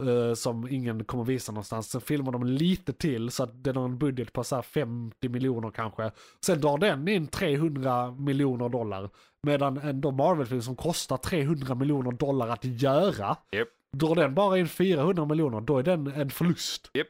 [0.04, 1.90] eh, som ingen kommer visa någonstans.
[1.90, 5.28] Sen filmar de lite till så att det är någon budget på så här 50
[5.28, 6.10] miljoner kanske.
[6.46, 9.10] Sen drar den in 300 miljoner dollar.
[9.46, 13.36] Medan en då Marvel-film som kostar 300 miljoner dollar att göra.
[13.52, 13.68] Japp.
[13.96, 16.90] Drar den bara in 400 miljoner, då är den en förlust.
[16.94, 17.06] Japp.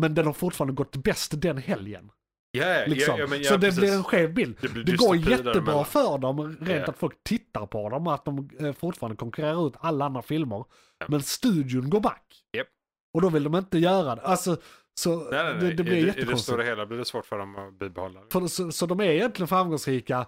[0.00, 2.10] Men den har fortfarande gått bäst den helgen.
[2.50, 3.18] Ja, Liksom.
[3.18, 3.80] ja, men, ja, så det precis.
[3.80, 4.56] blir en skev bild.
[4.60, 8.72] Det Det går jättebra för dem, rent att folk tittar på dem, att de eh,
[8.72, 10.64] fortfarande konkurrerar ut alla andra filmer.
[11.08, 12.44] Men studion går back.
[12.56, 12.66] Japp.
[13.14, 14.22] Och då vill de inte göra det.
[14.22, 14.56] Alltså,
[15.00, 15.62] så Nej, nej, nej.
[15.64, 16.42] Det, det blir I, I det jättekonstigt.
[16.42, 18.20] stora hela blir det svårt för dem att bibehålla.
[18.32, 20.26] För, så, så de är egentligen framgångsrika,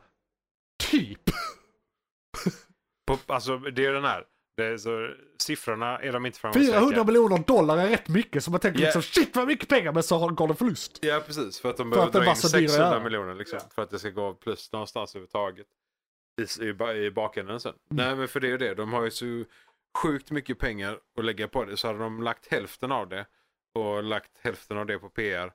[0.91, 1.23] typ.
[3.07, 4.25] På, alltså, det är den här.
[4.63, 6.79] Är så, siffrorna är de inte framgångsrika.
[6.79, 8.85] 400 miljoner dollar är rätt mycket, så man tänker Ja.
[8.87, 10.99] liksom shit vad mycket pengar, men så har- går det förlust.
[11.03, 11.61] Ja, precis.
[11.61, 13.05] För att de behöver dra in så dyr att 600 göra.
[13.05, 13.61] miljoner liksom.
[13.75, 15.67] För att det ska gå plus någonstans överhuvudtaget.
[16.61, 17.75] I, i, i bakänden sen.
[17.91, 18.07] Mm.
[18.07, 18.75] Nej, men för det är det.
[18.75, 19.45] De har ju så
[20.03, 21.77] sjukt mycket pengar att lägga på det.
[21.77, 23.27] Så hade de lagt hälften av det
[23.75, 25.53] och lagt hälften av det på PR.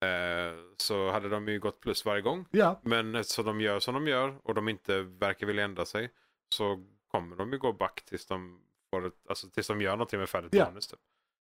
[0.00, 2.44] Eh, så hade de ju gått plus varje gång.
[2.50, 6.10] Ja, Men eftersom de gör som de gör och de inte verkar vilja ändra sig
[6.54, 10.18] så kommer de ju gå back tills de, får ett, alltså, tills de gör någonting
[10.18, 10.64] med färdigt Ja.
[10.64, 10.86] manus.
[10.88, 10.98] Typ.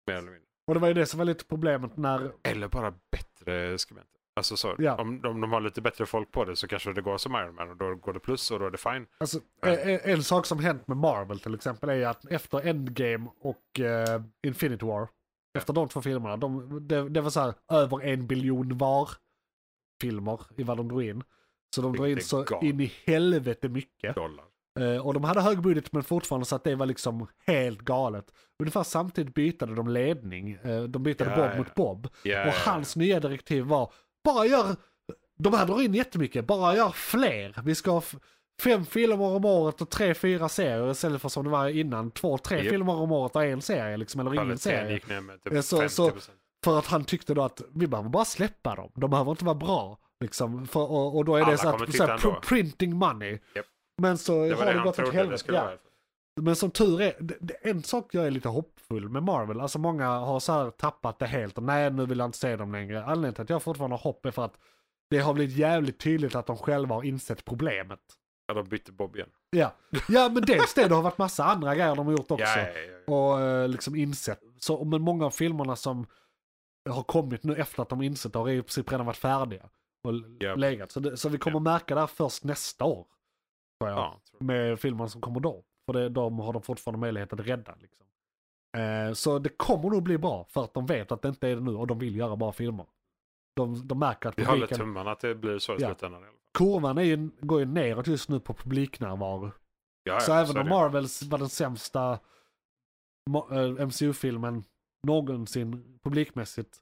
[0.07, 0.47] Mer eller mindre.
[0.67, 4.13] och det var ju det som var lite problemet när Eller bara bättre skribenter.
[4.37, 4.95] Alltså så, Ja.
[4.97, 7.55] om, om de har lite bättre folk på det så kanske det går som Iron
[7.55, 9.07] Man och då går det plus och då är det fine.
[9.19, 13.81] Alltså, en, en sak som hänt med Marvel till exempel är att efter Endgame och
[13.81, 15.09] eh, Infinity War,
[15.59, 19.11] efter de två filmerna, de, det, det var så här över en biljon var
[20.01, 21.23] filmer i vad de drog in.
[21.75, 24.15] Så de drog in så in i helvete mycket.
[24.15, 24.45] Dollar.
[24.81, 28.33] Eh, och de hade hög budget men fortfarande så att det var liksom helt galet.
[28.63, 30.51] Ungefär samtidigt bytade de ledning.
[30.53, 31.59] Eh, de bytade Ja, Bob ja.
[31.59, 32.09] mot Bob.
[32.23, 33.93] Ja, Och hans nya direktiv var,
[34.25, 34.77] bara gör,
[35.39, 37.61] de här drar in jättemycket, bara gör fler.
[37.65, 38.03] Vi ska
[38.63, 42.39] fem filmer om året och tre, fyra serier istället för som det var innan, två,
[42.39, 42.69] tre Japp.
[42.69, 44.93] filmer om året och en serie liksom, eller ingen serie.
[44.93, 45.89] gick ner med typ Eh, så- 50%.
[46.21, 46.33] så-
[46.65, 49.55] För att han tyckte då att vi behöver bara släppa dem, de behöver inte vara
[49.55, 49.99] bra.
[50.21, 53.39] Liksom, för, och, och då är Alla det så att, så här, printing money.
[53.55, 53.67] Japp.
[54.03, 55.45] Men så det har det gått åt helvete.
[55.53, 55.73] Ja.
[56.41, 60.09] Men som tur är, det, en sak jag är lite hoppfull med Marvel, alltså många
[60.09, 63.05] har så här tappat det helt och nej nu vill jag inte se dem längre.
[63.05, 64.55] Anledningen till att jag fortfarande har hopp är för att
[65.11, 68.01] det har blivit jävligt tydligt att de själva har insett problemet.
[68.49, 69.31] Ja, de bytte Bob igen.
[69.51, 69.73] Ja,
[70.09, 72.45] ja men dels det, det har varit massa andra grejer de har gjort också.
[72.45, 73.15] Ja, ja, ja.
[73.15, 74.41] Och eh, liksom insett.
[74.59, 76.07] Så, men många av filmerna som
[76.91, 79.63] har kommit nu efter att de insett det har i princip redan varit färdiga.
[80.05, 80.55] Och Ja.
[80.55, 80.93] legat.
[80.93, 83.07] Så, det, så vi kommer märka det här först nästa år.
[83.81, 85.65] Tror jag Ja, tror med filmerna som kommer då.
[85.87, 87.75] För det, de har de fortfarande möjlighet att rädda.
[87.81, 88.07] Liksom.
[88.77, 91.55] Eh, så det kommer nog bli bra för att de vet att det inte är
[91.55, 92.87] det nu och de vill göra bra filmer.
[93.59, 95.89] De, de märker att Vi håller publiken, tummarna att det blir så i Ja.
[95.89, 96.25] slutändan.
[96.59, 99.53] kurvan är ju, går ju neråt just nu på publiknärvaro.
[100.03, 100.69] Ja, så ja, även om.
[100.69, 102.19] Marvels var den sämsta
[103.31, 104.65] Ma- eh, MCU-filmen
[105.07, 106.79] någonsin publikmässigt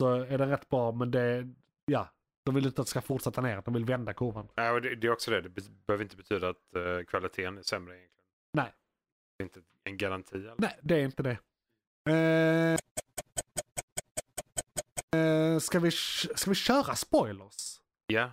[0.00, 1.48] så är den rätt bra men det,
[1.86, 2.08] ja,
[2.44, 4.48] de vill inte att det ska fortsätta ner, de vill vända kurvan.
[4.56, 5.40] Nej, och det, det är också det.
[5.40, 8.28] Det be- behöver inte betyda att eh, kvaliteten är sämre egentligen.
[8.52, 8.72] Nej.
[9.38, 10.36] Det är inte en garanti.
[10.36, 10.54] Eller?
[10.58, 11.38] Nej, det är inte det.
[12.10, 12.78] Eh,
[15.16, 17.78] eh, ska, vi, ska vi köra spoilers?
[18.06, 18.30] Ja.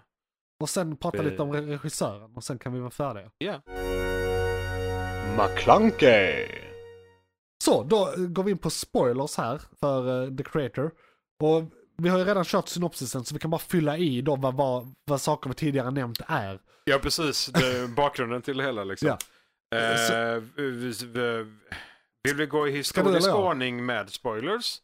[0.62, 3.32] Och sen prata lite om re- regissören och sen kan vi vara färdiga.
[3.38, 3.62] Ja.
[5.38, 6.48] McClunkey.
[7.64, 10.92] Så, då eh, går vi in på spoilers här för eh, The Creator.
[11.44, 11.64] Och
[11.98, 14.94] vi har ju redan kört synopsisen så vi kan bara fylla i då vad, vad,
[15.06, 16.60] vad saker vi tidigare nämnt är.
[16.84, 17.46] ja, precis.
[17.46, 19.08] Det är bakgrunden till det hela liksom.
[19.08, 19.18] Ja.
[19.78, 21.46] Eh, Så- vi, vi,
[22.24, 24.78] vill vi gå i historisk ordning med spoilers?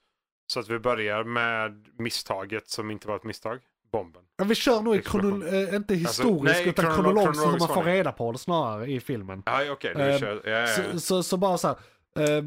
[0.48, 3.60] Så att vi börjar med misstaget som inte var ett misstag.
[3.92, 4.22] Bomben.
[4.38, 7.68] Ja, vi kör nog i kronol- eh, inte historiskt nej, utan kronolo- kronologiskt hur man
[7.68, 9.44] får reda på det snarare i filmen.
[9.46, 9.92] Ja, okej.
[9.92, 10.42] Eh, kör.
[10.46, 10.68] Ja, ja, ja.
[10.68, 11.78] Så, så, så bara så här.
[12.20, 12.44] Eh,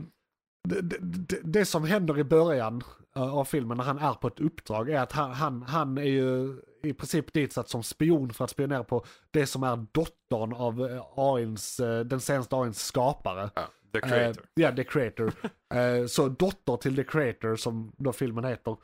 [0.68, 2.82] det, det, det, det som händer i början
[3.16, 6.02] eh, av filmen när han är på ett uppdrag är att han, han, han är
[6.02, 10.86] ju i princip ditsatt som spion för att spionera på det som är dottern av
[10.90, 13.50] eh, AIns, eh, den senaste AIns skapare.
[13.54, 14.42] Ja, The Creator.
[14.42, 15.32] Eh, ja, The Creator.
[15.74, 18.76] Eh, så dotter till The Creator som då filmen heter.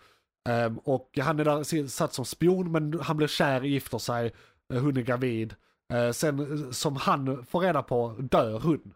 [0.48, 4.34] Eh, och han är där satt som spion men han blir kär, gifter sig,
[4.72, 5.54] eh, hon är gravid.
[5.92, 8.94] Eh, sen eh, som han får reda på dör hon.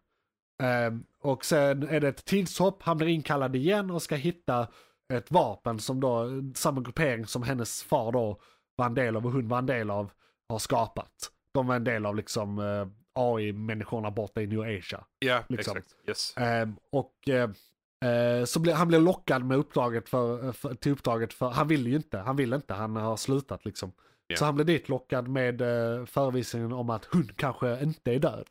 [0.62, 4.68] Eh, och sen är det ett tidshopp, han blir inkallad igen och ska hitta
[5.12, 8.40] ett vapen som då samma gruppering som hennes far då
[8.77, 10.11] var en del av och hon var en del av
[10.49, 11.31] har skapat.
[11.55, 15.04] De var en del av liksom eh, AI-människorna borta i New Asia.
[15.18, 15.76] Ja, liksom.
[15.76, 15.96] exakt.
[16.09, 16.35] Yes.
[16.37, 21.48] Ehm, och eh, så blir, han blir lockad med uppdraget för, för, till uppdraget för
[21.50, 23.92] han vill ju inte, han vill inte, han har slutat liksom.
[24.26, 24.37] Ja.
[24.37, 28.46] Så han blir dit lockad med eh, förevisningen om att hon kanske inte är död.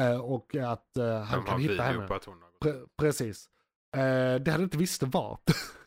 [0.00, 2.06] Eh, och att eh, han har kan hitta henne.
[2.60, 3.48] Pre- precis.
[3.96, 5.38] Eh, det han inte visste var.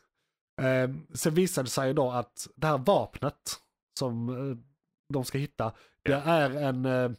[0.61, 3.35] eh, sen visade det sig då att det här vapnet
[3.99, 4.63] som
[5.13, 6.17] de ska hitta, det Ja.
[6.17, 7.15] är en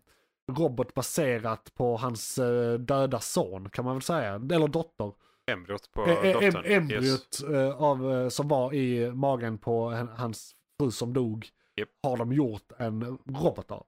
[0.53, 4.35] robot baserat på hans eh, döda son kan man väl säga.
[4.35, 5.13] Eller dotter.
[5.51, 6.65] Embryot på Eh, eh, em- dottern.
[6.73, 11.89] Embryot eh, av, som var i magen på hans fru som dog Japp.
[12.03, 13.87] har de gjort en robot av.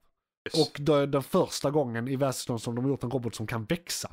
[0.54, 0.68] Yes.
[0.68, 3.46] Och det är den första gången i världshistorien som de har gjort en robot som
[3.46, 4.10] kan växa.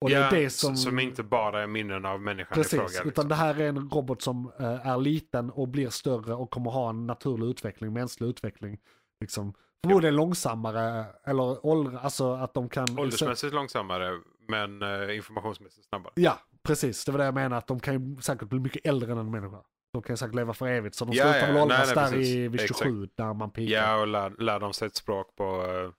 [0.00, 0.76] Och det ja, är det som...
[0.76, 2.88] som inte bara är minnen av människan i Precis, fråga.
[2.90, 3.28] utan Liksom.
[3.28, 7.06] det här är en robot som är liten och blir större och kommer ha en
[7.06, 8.78] naturlig utveckling, mänsklig utveckling.
[9.20, 9.54] Liksom.
[9.86, 12.98] Förmodligen långsammare, eller åldra, alltså att de kan...
[12.98, 16.12] Åldersmässigt långsammare, men eh, informationsmässigt snabbare.
[16.16, 17.04] Ja, precis.
[17.04, 19.30] Det var det jag menar, att de kan ju säkert bli mycket äldre än en
[19.30, 19.62] människa.
[19.92, 22.16] De kan ju säkert leva för evigt, så de Ja, slutar ja, väl åldras där
[22.16, 22.78] i, vid Exakt.
[22.82, 23.74] 27 när man pikar.
[23.82, 25.92] Ja, och lär, lär de sig ett språk på uh,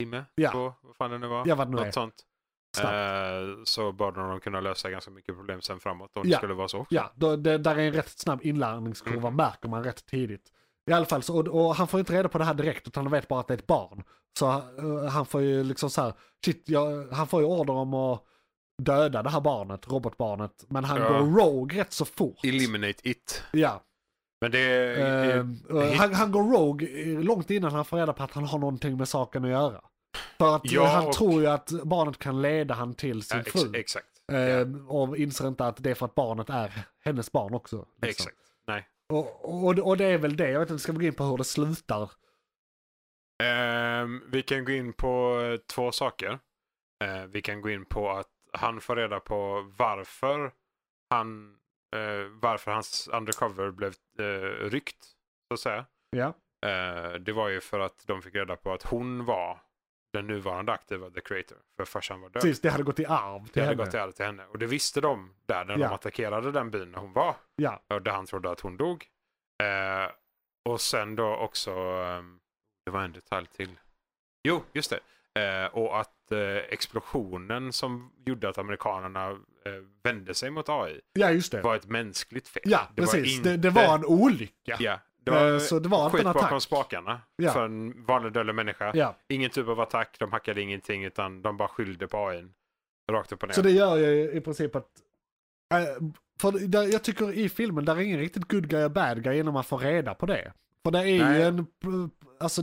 [0.00, 0.50] timme, Ja.
[0.52, 1.42] två, vad fan det nu var.
[1.46, 1.90] Ja, vad det nu Något är.
[1.90, 2.14] sånt.
[2.82, 6.36] Eh, så borde de kunna lösa ganska mycket problem sen framåt om det Ja.
[6.38, 6.86] skulle vara så.
[6.90, 9.36] Ja, då, det, där är en rätt snabb inlärningskurva, Mm.
[9.36, 10.52] märker man rätt tidigt.
[10.90, 13.04] I alla fall, så, och, och han får inte reda på det här direkt, utan
[13.04, 14.02] han vet bara att det är ett barn.
[14.38, 16.12] Så eh, han får ju liksom så här,
[16.44, 18.22] shit, jag, han får ju order om att
[18.82, 20.64] döda det här barnet, robotbarnet.
[20.68, 21.08] Men han Ja.
[21.08, 22.44] går rogue rätt så fort.
[22.44, 23.42] Eliminate it.
[23.52, 23.82] Ja.
[24.40, 25.36] Men det är...
[25.38, 26.88] Eh, han, han går rogue
[27.22, 29.80] långt innan han får reda på att han har någonting med saken att göra.
[30.38, 33.38] För att eh, Ja, han och- tror ju att barnet kan leda han till sin
[33.38, 33.72] ja, ex, fru.
[33.76, 34.06] exakt.
[34.26, 37.76] Ja, Och inser inte att det är för att barnet är hennes barn också.
[37.76, 38.08] liksom.
[38.08, 38.36] exakt.
[38.66, 38.86] Nej.
[39.08, 41.24] Och, och, och det är väl det, jag vet inte, ska vi gå in på
[41.24, 42.10] hur det slutar?
[43.42, 46.38] Ehm, vi kan gå in på eh, två saker.
[47.04, 50.52] Eh, vi kan gå in på att han får reda på varför
[51.10, 51.56] han
[51.96, 55.04] eh, varför hans undercover blev uh, ryckt.
[55.48, 55.86] Så att säga.
[56.10, 56.34] Ja.
[56.66, 59.60] Eh, det var ju för att de fick reda på att hon var
[60.16, 61.58] den nuvarande aktiva The Creator.
[61.76, 62.42] För farsan var död.
[62.42, 63.84] Precis, det hade gått i arv till det hade henne.
[63.84, 64.44] gått i arv till henne.
[64.46, 65.88] Och det visste de där när Ja.
[65.88, 67.36] de attackerade den byn när hon var.
[67.56, 69.06] Ja, Och där han trodde att hon dog.
[69.62, 70.10] Eh,
[70.68, 72.38] och sen då också, ehm,
[72.84, 73.70] det var en detalj till.
[74.48, 75.00] Jo, just det.
[75.40, 79.36] Eh, och att eh, explosionen som gjorde att amerikanerna eh,
[80.02, 81.60] vände sig mot AI ja just det.
[81.62, 82.62] var ett mänskligt fel.
[82.66, 83.36] ja, Det var precis.
[83.36, 84.76] inte- det, det var en olycka.
[84.80, 86.62] Ja, det var Eh, så det var skit en bakom attack.
[86.62, 87.52] spakarna Ja.
[87.52, 88.90] för en vanlig dödlig människa.
[88.94, 89.16] Ja.
[89.28, 92.44] Ingen typ av attack, de hackade ingenting utan de bara skyllde på AI.
[93.10, 93.54] Rakt upp och ner.
[93.54, 94.88] Så det gör ju i princip att...
[95.74, 96.06] eh,
[96.40, 99.38] för där, jag tycker i filmen, där är ingen riktigt good guy och bad guy
[99.38, 100.52] innan man får reda på det.
[100.84, 101.42] För det är ju Nej.
[101.42, 101.66] en...
[102.40, 102.62] Alltså,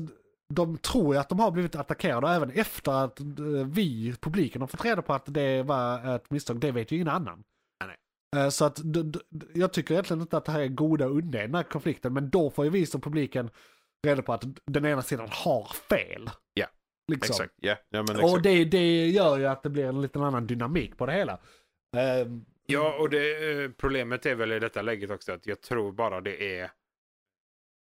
[0.54, 3.26] de tror ju att de har blivit attackerade även efter att eh,
[3.66, 6.60] vi, publiken, har fått reda på att det var ett misstag.
[6.60, 7.44] Det vet ju ingen annan.
[8.36, 8.80] Eh, Så att
[9.54, 12.14] jag tycker egentligen inte att det här är goda och onda i den här konflikten.
[12.14, 13.50] Men då får ju vi som publiken
[14.08, 16.30] reda på att den ena sidan har fel.
[16.54, 16.68] Ja,
[17.12, 17.34] Liksom.
[17.34, 17.76] Exakt, ja.
[17.90, 21.06] ja men Och det, det gör ju att det blir en liten annan dynamik på
[21.06, 21.40] det hela.
[21.98, 25.92] Ehm, Ja, och det, eh, problemet är väl i detta läget också att jag tror
[25.92, 26.72] bara det är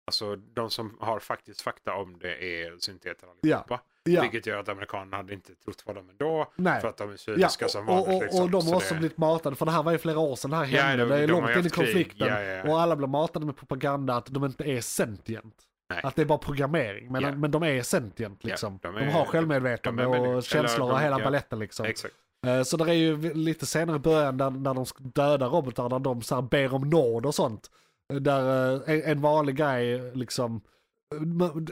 [0.07, 3.65] Alltså de som har faktiskt fakta om det är synteter allihopa.
[3.69, 3.79] Ja,
[4.21, 6.51] Vilket gör att amerikanerna hade inte trott på dem ändå.
[6.55, 6.81] nej.
[6.81, 8.07] För att de är Ja, cyniska som och, vanligt.
[8.17, 8.41] och, liksom.
[8.43, 10.51] och de har också det- blivit matade, för det här var ju flera år sedan
[10.51, 11.03] det här Ja, hände.
[11.05, 12.27] de- det är de långt in i konflikten.
[12.27, 12.71] Ja, ja, ja.
[12.71, 15.55] Och alla blir matade med propaganda att de inte är sentient.
[15.89, 15.99] Nej.
[16.03, 17.11] Att det är bara programmering.
[17.11, 17.31] Men, Ja.
[17.35, 18.79] men de är sentient liksom.
[18.81, 21.23] de de, är- har självmedvetande de är och känslor och de- hela ja.
[21.23, 21.85] baletten liksom.
[21.85, 22.13] Exakt.
[22.47, 25.89] Eh, Så det är ju lite senare i början där, där de ska döda robotar,
[25.89, 27.67] där de så här ber om nåd och sånt.
[28.13, 30.61] Eh, Där eh, en, en vanlig grej liksom,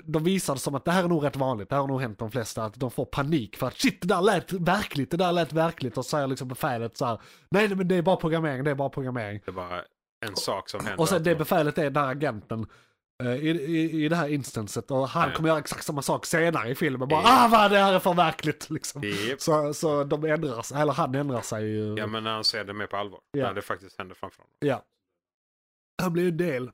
[0.03, 2.01] de visar det som att det här är nog rätt vanligt, det här har nog
[2.01, 5.17] hänt de flesta, att de får panik för att shit det där lät verkligt, det
[5.17, 7.21] där lät verkligt och säger liksom befälet så här,
[7.51, 9.41] nej nej, men det är bara programmering, det är bara programmering.
[9.45, 9.81] Det är bara
[10.25, 10.99] en sak som händer.
[10.99, 12.65] Och sen det de- befälet är den här agenten
[13.23, 15.35] eh, i, i, i det här instanset och han Ja.
[15.35, 17.07] kommer göra exakt samma sak senare i filmen.
[17.09, 19.03] Bara ah vad det här är för verkligt liksom.
[19.03, 19.41] Japp.
[19.41, 21.95] Så, så de ändrar sig, eller han ändrar sig ju.
[21.97, 23.19] Ja, men när han ser det mer på allvar.
[23.31, 23.45] Ja.
[23.47, 24.51] När det faktiskt händer framför honom.
[24.59, 24.83] Ja.
[26.01, 26.71] Han blir en del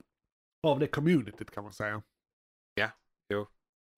[0.66, 2.02] av det communityt kan man säga.
[3.28, 3.46] Jo.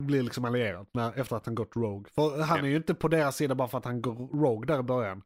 [0.05, 2.11] Blir liksom allierad när, efter att han gått Rogue.
[2.15, 2.65] För han Ja.
[2.65, 5.23] är ju inte på deras sida bara för att han går Rogue där i början.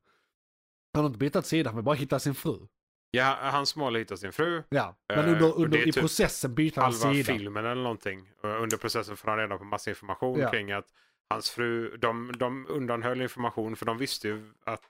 [0.94, 2.66] Han har inte bytt sida, han vill bara hitta sin fru.
[3.10, 4.62] Ja, hans mål är att hitta sin fru.
[4.68, 7.32] Ja, men Eh, under, och under, i typ processen byter han halva sida.
[7.32, 8.32] filmen eller någonting.
[8.42, 10.50] Och Under processen får han reda på massa information Ja.
[10.50, 10.86] kring att
[11.30, 14.84] hans fru, de, de undanhöll information för de visste ju att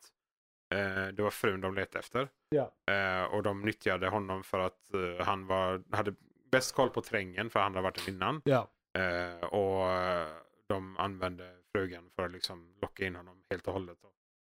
[0.74, 2.28] eh, det var frun de letade efter.
[2.48, 2.72] Ja.
[2.94, 6.14] Eh, och de nyttjade honom för att eh, han var, hade
[6.52, 8.42] bäst koll på trängen för han hade varit där innan.
[8.44, 10.28] Ja, Eh, och eh,
[10.66, 13.98] de använde frugan för att liksom locka in honom helt och hållet.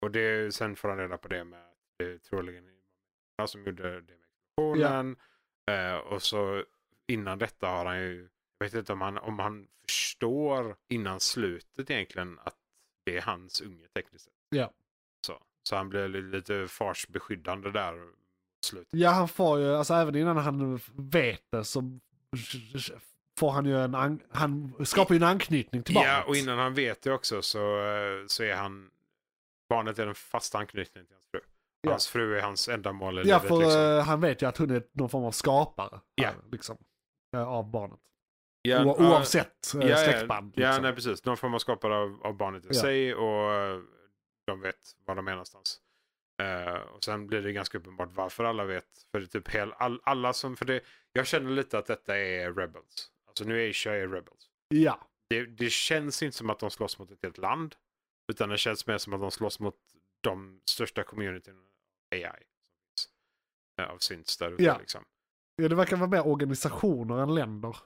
[0.03, 2.65] Och det, sen får han reda på det med att det troligen
[3.39, 5.17] han som gjorde det med explosionen.
[5.71, 6.65] Eh, och så
[7.07, 11.91] innan detta har han ju, jag vet inte om han, om han förstår innan slutet
[11.91, 12.57] egentligen att
[13.05, 14.35] det är hans unge tekniskt sett.
[14.51, 14.73] Ja.
[15.27, 18.09] Så, så han blir li- lite fars beskyddande där
[18.67, 18.89] slutet.
[18.93, 21.81] ja han får ju, alltså även innan han vet det så
[23.41, 26.11] får han ju en, an, han skapar ju en anknytning till barnet.
[26.11, 28.91] Ja, och innan han vet det också så, eh, så är han,
[29.69, 31.41] barnet är den fasta anknytningen till hans fru.
[31.83, 31.91] Ja.
[31.91, 33.49] Hans fru är hans ändamål i Ja, livet.
[33.49, 33.81] för liksom.
[33.83, 36.01] eh, han vet ju att hon är någon form av skapare.
[36.15, 36.27] Ja.
[36.29, 36.77] här, liksom,
[37.37, 37.99] eh, av barnet.
[38.63, 40.53] Ja, O- ja, oavsett eh, ja, släktband.
[40.57, 40.83] Ja, liksom.
[40.83, 41.25] nej, precis.
[41.25, 42.81] Någon form av skapare av, av barnet i Ja.
[42.81, 43.81] sig och eh,
[44.47, 45.81] de vet var de är någonstans.
[46.43, 48.85] Eh, och sen blir det ganska uppenbart varför alla vet.
[49.11, 50.81] För det är typ hel, all, alla som, för det,
[51.13, 53.09] jag känner lite att detta är Rebels.
[53.31, 54.51] Alltså nu är Rebels.
[54.69, 55.07] ja.
[55.29, 57.75] Det, det känns inte som att de slåss mot ett helt land.
[58.33, 59.77] Utan det känns mer som att de slåss mot
[60.21, 61.67] de största communityn
[62.15, 62.25] AI.
[63.81, 64.79] Eh, av synts där ute Ja.
[64.79, 65.05] liksom.
[65.57, 67.77] ja, det verkar vara mer organisationer än länder.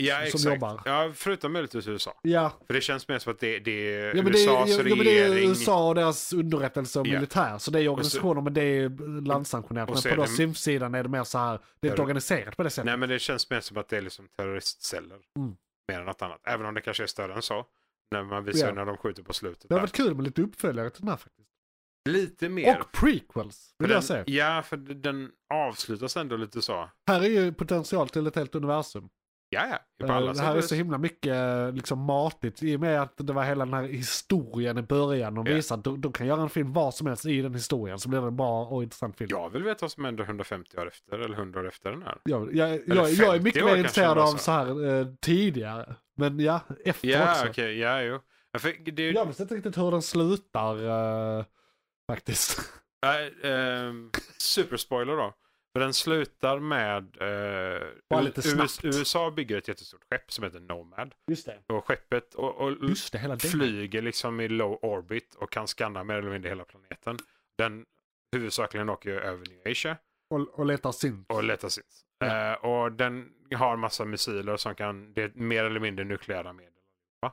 [0.00, 0.44] Ja, Som exakt.
[0.44, 0.82] jobbar.
[0.84, 2.18] Ja, förutom möjligtvis USA.
[2.22, 4.76] Ja, För det känns mer som att det, det är ja men, det, USAs ja,
[4.76, 5.48] ja, men det är regering.
[5.48, 7.12] USA och deras underrättelse och Ja.
[7.14, 7.58] militär.
[7.58, 9.88] Så det är organisationer men det är landsanktionerat.
[9.88, 12.70] Men så på SIMF-sidan är det mer så här, det är inte organiserat på det
[12.70, 12.86] sättet.
[12.86, 15.18] Nej, men det känns mer som att det är liksom terroristceller.
[15.38, 15.56] Mm.
[15.92, 16.40] Mer än något annat.
[16.44, 17.66] Även om det kanske är större än så.
[18.14, 18.74] När man visar Ja.
[18.74, 19.68] när de skjuter på slutet.
[19.68, 21.48] Det har varit kul med lite uppföljare till den här faktiskt.
[22.08, 22.78] Lite mer.
[22.80, 24.24] Och prequels, vill jag den, säga.
[24.26, 26.90] Ja, för den avslutas ändå lite så.
[27.08, 29.08] Här är ju potential till ett helt universum.
[29.52, 29.78] Ja, ja.
[30.00, 33.02] På Eh, alla det här är så himla mycket eh, liksom matigt i och med
[33.02, 35.34] att det var hela den här historien i början.
[35.34, 35.54] De Ja.
[35.54, 38.20] visar att de, kan göra en film var som helst i den historien så blir
[38.20, 39.28] det en bra och intressant film.
[39.32, 42.18] Jag vill veta vad som händer 150 år efter eller 100 år efter den här.
[42.24, 44.50] Jag, jag, jag, jag är 50 mycket mer intresserad av så.
[44.50, 45.94] här eh, tidigare.
[46.16, 47.46] Men ja, efter Ja, också.
[47.48, 47.78] okej.
[47.78, 48.18] Ja, jo.
[48.58, 50.84] För det, Jag vet inte riktigt hur den slutar
[51.38, 51.44] eh,
[52.10, 52.72] faktiskt.
[53.02, 55.34] Nej, ehm, superspoiler då.
[55.72, 57.16] För den slutar med...
[57.20, 58.80] Eh, US-.
[58.84, 61.14] USA bygger ett jättestort skepp som heter Nomad.
[61.30, 61.58] Just det.
[61.66, 62.76] Och skeppet och, och
[63.12, 67.16] det, flyger liksom i low orbit och kan scanna mer eller mindre hela planeten.
[67.58, 67.86] Den
[68.32, 69.96] huvudsakligen åker över New Asia
[70.30, 71.30] Och, och letar synt.
[71.30, 72.04] och letar sitt.
[72.18, 72.52] Ja.
[72.52, 76.72] Eh, och den har massa missiler som kan, det är mer eller mindre nukleära medel.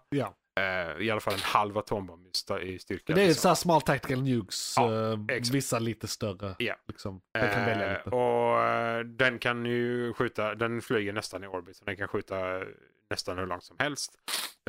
[0.10, 0.36] Ja.
[0.58, 3.14] Eh, I alla fall en halv atombomb i, styrka.
[3.14, 3.42] Det är liksom.
[3.42, 4.74] så här small tactical nukes.
[4.78, 5.56] Ja, exakt.
[5.56, 6.56] vissa lite större.
[6.60, 6.76] Ja.
[6.88, 7.22] Liksom.
[7.34, 8.16] Den kan välja Eh, lite.
[8.16, 11.78] och den kan ju skjuta, den flyger nästan i orbit.
[11.78, 12.64] Så den kan skjuta
[13.10, 14.16] nästan hur långt som helst.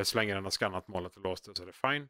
[0.02, 2.08] Så länge den har skannat målet och låst det så är det fine.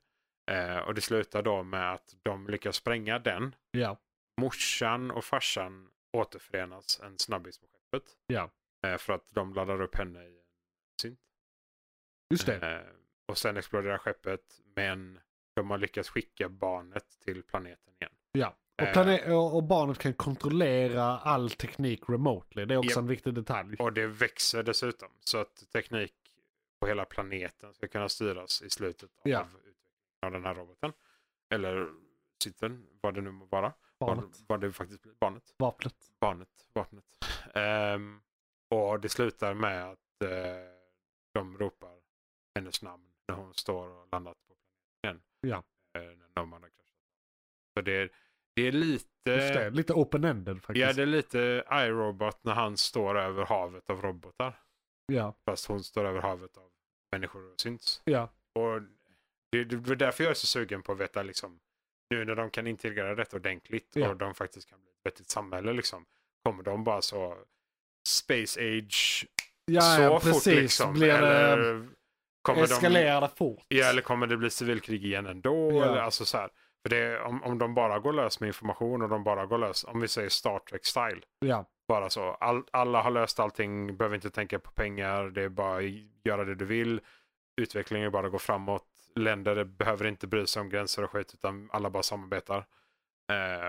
[0.87, 3.55] Och det slutar då med att de lyckas spränga den.
[3.71, 3.97] Ja.
[4.41, 8.11] Morsan och farsan återförenas en snabbis på skeppet.
[8.87, 10.43] Eh, för att de laddar upp henne i en
[11.03, 11.21] synt.
[12.35, 12.85] Just det.
[13.29, 14.41] Och sen exploderar skeppet.
[14.77, 15.21] Men
[15.55, 18.13] de har lyckats skicka barnet till planeten igen.
[18.33, 18.57] Ja.
[18.77, 18.93] Och, Eh.
[18.93, 22.65] plane- och, barnet kan kontrollera all teknik remotely.
[22.65, 22.99] Det är också Japp.
[22.99, 23.77] en viktig detalj.
[23.79, 25.09] Och det växer dessutom.
[25.21, 26.15] Så att teknik
[26.81, 29.41] på hela planeten ska kunna styras i slutet av Ja.
[29.41, 29.75] utvecklingen
[30.23, 30.93] av den här roboten.
[31.51, 31.89] Eller
[32.43, 33.73] sitter, vad det nu må vara.
[34.01, 34.41] Barnet.
[34.47, 35.13] Vad, det faktiskt blir.
[35.21, 35.55] Barnet.
[35.57, 35.95] Vapnet.
[36.21, 36.49] Barnet.
[36.73, 37.05] Vapnet.
[37.55, 38.21] Ehm,
[38.69, 40.29] och det slutar med att eh,
[41.35, 41.97] de ropar
[42.55, 44.55] hennes namn när hon står och landat på
[45.03, 45.23] planeten.
[45.41, 45.57] Ja.
[45.99, 46.97] Eh, när Nomad har kraschat.
[47.77, 48.13] Så det,
[48.57, 49.09] det är lite...
[49.31, 50.79] Just det, lite open-ended faktiskt.
[50.87, 54.61] Ja, det är lite iRobot när han står över havet av robotar.
[55.07, 55.35] ja.
[55.45, 56.71] Fast hon står över havet av
[57.13, 58.03] människor och syns.
[58.05, 58.29] ja.
[58.55, 58.83] Och
[59.53, 61.61] det, det var därför jag är så sugen på att veta liksom,
[62.11, 64.09] nu när de kan integrera detta ordentligt Ja.
[64.09, 66.07] och de faktiskt kan bli ett vettigt samhälle liksom.
[66.45, 67.39] Kommer de bara så
[68.09, 69.27] space age
[69.65, 70.55] Ja, så ja, fort precis.
[70.55, 70.93] liksom?
[70.95, 71.89] Blir det, eller,
[72.55, 73.65] kommer de, eskalerar det fort?
[73.69, 75.73] ja, eller kommer det bli civilkrig igen ändå?
[75.73, 75.85] Ja.
[75.85, 76.51] Eller, alltså, så här.
[76.83, 79.85] För det, om, om de bara går lös med information och de bara går lös,
[79.85, 81.21] om vi säger Star Trek style.
[81.39, 85.49] Ja, Bara så, all, alla har löst allting, behöver inte tänka på pengar, det är
[85.49, 85.85] bara att
[86.25, 87.01] göra det du vill.
[87.61, 88.85] Utvecklingen bara att gå framåt.
[89.15, 92.59] Länder behöver inte bry sig om gränser och skit utan alla bara samarbetar.
[93.33, 93.69] Eh,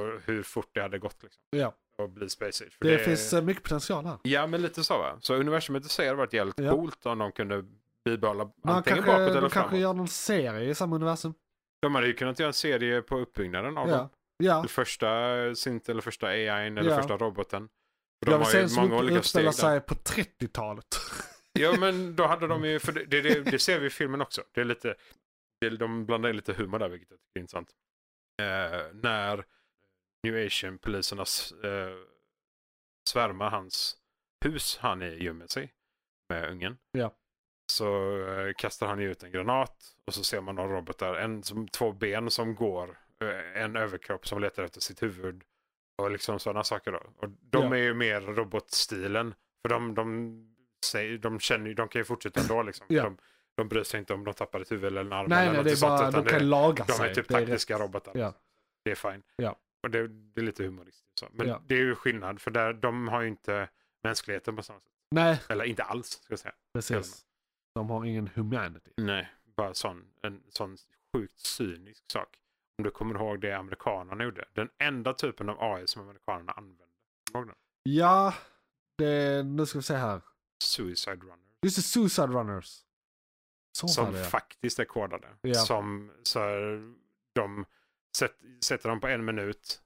[0.00, 1.42] och hur fort det hade gått liksom.
[1.50, 1.74] ja.
[1.98, 2.72] Och bli Space Age.
[2.78, 4.16] För Det, finns eh, mycket potential här.
[4.22, 5.16] Ja men lite så va.
[5.20, 6.70] Så universumet i sig hade varit jävligt Ja.
[6.70, 7.64] coolt om de kunde
[8.10, 9.80] bibehålla Man antingen kanske, bakåt eller de kanske framåt.
[9.80, 11.34] gör någon serie i samma universum.
[11.82, 13.96] De hade ju kunnat göra en serie på uppbyggnaden av Ja.
[13.96, 14.08] dem.
[14.42, 15.08] Ja, Det första
[15.54, 16.96] synt eller första AIn eller Ja.
[16.96, 17.68] första roboten.
[18.24, 19.80] För jag de vill har se en som många upp- olika steg utspelar där.
[19.80, 20.86] sig på 30-talet.
[21.52, 24.42] Ja men då hade de ju, för det, det, det, ser vi i filmen också.
[24.52, 24.94] Det är lite,
[25.60, 27.70] det, de blandar in lite humor där vilket jag tycker är intressant.
[28.42, 29.44] Eh, när
[30.26, 31.22] New Asian-poliserna
[31.64, 31.94] eh,
[33.10, 33.96] svärmar hans
[34.44, 35.72] hus han är gömmer sig
[36.28, 36.78] med ungen.
[36.92, 37.14] Ja.
[37.70, 41.68] Så eh, kastar han ut en granat och så ser man några robotar, en som
[41.68, 45.42] två ben som går, eh, en överkropp som letar efter sitt huvud.
[45.98, 46.98] Och liksom sådana saker då.
[47.16, 47.76] Och de Ja.
[47.76, 49.34] är ju mer robotstilen.
[49.62, 50.54] För de, de,
[50.86, 52.86] säger, de känner de kan ju fortsätta ändå liksom.
[52.88, 53.02] Ja.
[53.02, 53.16] De,
[53.56, 55.64] de bryr sig inte om de tappar ett huvud eller en arm nej, eller nej,
[55.64, 57.10] det är sånt, bara, de kan det, laga de sig.
[57.10, 58.12] är typ Det är taktiska rätt- robotar.
[58.14, 58.34] Ja.
[58.84, 59.22] Det är fine.
[59.36, 59.56] Ja.
[59.82, 61.18] Och det, det är lite humoristiskt.
[61.18, 61.26] Så.
[61.32, 61.62] Men Ja.
[61.66, 63.68] det är ju skillnad för där, de har ju inte
[64.02, 64.92] mänskligheten på samma sätt.
[65.10, 66.54] Nej, Eller inte alls ska jag säga.
[66.74, 67.24] precis.
[67.74, 68.90] De har ingen humanity.
[68.96, 70.76] Nej, bara sån, en sån
[71.12, 72.36] sjukt cynisk sak.
[72.78, 74.44] Om du kommer ihåg det amerikanerna gjorde.
[74.52, 77.54] Den enda typen av AI som amerikanerna använde.
[77.82, 78.34] Ja,
[78.98, 80.20] det, nu ska vi se här.
[80.62, 81.38] Suicide Runner.
[81.62, 82.80] Just det, Suicide Runners.
[83.72, 85.28] Så Som faktiskt är kodade.
[85.40, 85.54] Ja.
[85.54, 86.92] Som så här,
[87.34, 87.64] de
[88.16, 89.82] sätt, sätter dem på en minut.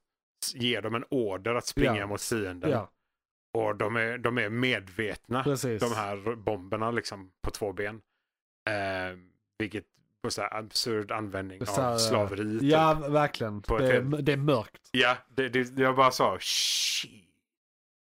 [0.53, 2.07] Ger dem en order att springa Ja.
[2.07, 2.71] mot fienden.
[2.71, 2.91] Ja,
[3.55, 5.43] Och de är, de är medvetna.
[5.43, 5.81] precis.
[5.81, 8.01] De här bomberna liksom på två ben.
[8.69, 9.17] Eh,
[9.59, 9.85] vilket
[10.23, 12.59] på så här absurd användning här, av slaveri.
[12.59, 12.69] typ.
[12.71, 13.61] Ja, verkligen.
[13.67, 14.89] Det, ett är- det är mörkt.
[14.91, 17.21] Ja, det, det, jag bara sa shit.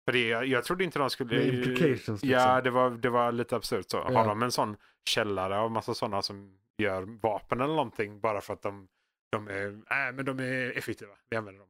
[0.05, 1.43] För det, jag, jag trodde inte de skulle...
[1.43, 2.63] Implications, Ja, liksom.
[2.63, 3.97] det var, det var lite absurt så.
[3.97, 4.17] Ja.
[4.19, 8.53] Har de en sån källare av massa sådana som gör vapen eller någonting bara för
[8.53, 8.87] att de,
[9.31, 11.11] de är, äh, men de är effektiva.
[11.29, 11.69] Vi använder dem.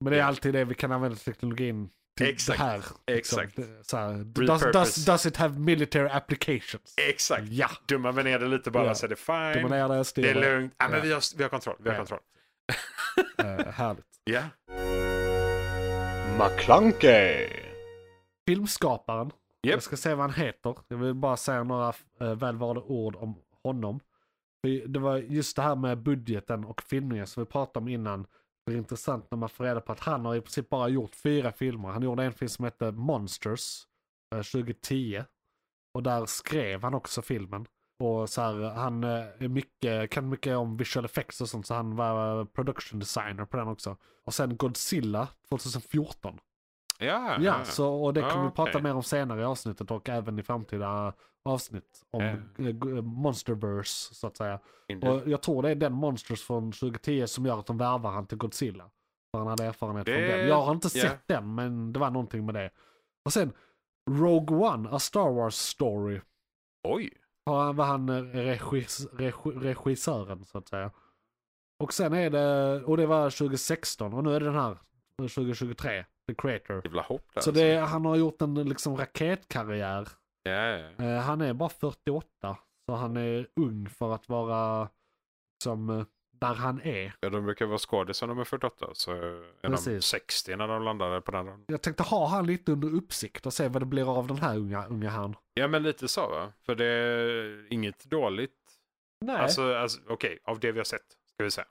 [0.00, 0.26] Men det är Ja.
[0.26, 2.58] alltid det vi kan använda teknologin Exakt.
[2.58, 2.76] det här.
[2.76, 2.96] liksom.
[3.06, 3.56] Exakt.
[3.56, 6.94] Det- Så här, does, does, does it have military applications?
[7.08, 7.48] Exakt.
[7.48, 8.94] Ja, Dumma vi ner det lite bara Ja.
[8.94, 9.52] så är det fine.
[9.62, 10.32] dominera det, styra.
[10.40, 10.74] Det är lugnt.
[10.78, 11.04] Ja, men Ja.
[11.04, 11.76] vi, har, vi har kontroll.
[11.78, 11.98] Vi har Ja.
[12.00, 12.20] kontroll.
[13.38, 14.04] Eh, härligt.
[14.24, 14.42] Ja.
[16.38, 17.48] McClunkey.
[18.46, 19.26] Filmskaparen.
[19.62, 19.72] Japp.
[19.74, 20.74] Jag ska se vad han heter.
[20.88, 24.00] Jag vill bara säga några uh, välvalda ord om honom.
[24.86, 28.26] Det var just det här med budgeten och filmningen som vi pratade om innan.
[28.68, 31.14] Det är intressant när man får reda på att han har i princip bara gjort
[31.14, 31.88] fyra filmer.
[31.88, 33.86] Han gjorde en film som hette Monsters
[34.34, 35.24] eh, 2010.
[35.94, 37.66] Och där skrev han också filmen.
[38.04, 41.74] Och så här, han eh, är mycket, kan mycket om visual effects och sånt så
[41.74, 43.96] han var eh, production designer på den också.
[44.24, 46.38] Och sen Godzilla 2014.
[46.98, 48.82] Ja, Ja, så, och det Ja, kommer vi prata okej.
[48.82, 51.14] mer om senare i avsnittet och även i framtida
[51.48, 52.28] avsnitt om Ja.
[52.28, 54.60] eh, g- Monsterverse så att säga.
[54.88, 55.12] Indeed.
[55.12, 58.26] Och jag tror det är den Monsters från 2010 som gör att de värvar han
[58.26, 58.90] till Godzilla.
[59.32, 60.48] För han hade erfarenhet från Det- den.
[60.48, 61.02] Jag har inte ja.
[61.08, 62.70] sett den men det var någonting med det.
[63.24, 63.52] Och sen
[64.10, 66.20] Rogue One, A Star Wars Story.
[66.88, 67.12] Oj.
[67.46, 70.90] Han- var han eh, regis, regi, regissören så att säga.
[71.80, 74.76] Och sen är det, och det var 2016 och nu är det den här
[75.18, 76.80] 2023, The Creator.
[76.84, 77.40] Jävla hopp där.
[77.40, 77.62] Så alltså.
[77.62, 80.08] det, han har gjort en liksom raketkarriär.
[80.44, 82.56] Eh, han är bara 48.
[82.86, 84.88] Så han är ung för att vara
[85.64, 86.04] som eh,
[86.40, 87.14] där han är.
[87.20, 88.86] Ja, de brukar vara skådisar när de är 48.
[88.92, 90.04] Så är de Precis.
[90.04, 91.64] 60 när de landade på den.
[91.66, 94.56] Jag tänkte ha han lite under uppsikt och se vad det blir av den här
[94.56, 95.36] unga, unga han.
[95.54, 96.52] Ja, men lite så va.
[96.66, 98.52] För det är inget dåligt.
[99.20, 99.36] Nej.
[99.36, 101.66] Alltså, alltså okej, av det vi har sett ska vi säga.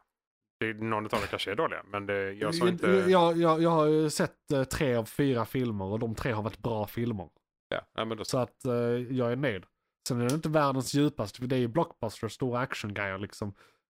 [0.59, 2.88] Det, någon av dem kanske är dåliga, men det, jag sa inte...
[2.88, 6.43] jag, jag, jag har ju sett eh, tre av fyra filmer och de tre har
[6.43, 7.30] varit bra filmer.
[7.70, 8.74] Ja, men då, Så att eh,
[9.09, 9.63] jag är nöjd.
[10.07, 13.53] Sen är det inte världens djupaste, för det är ju blockbuster, stora actiongrejer liksom.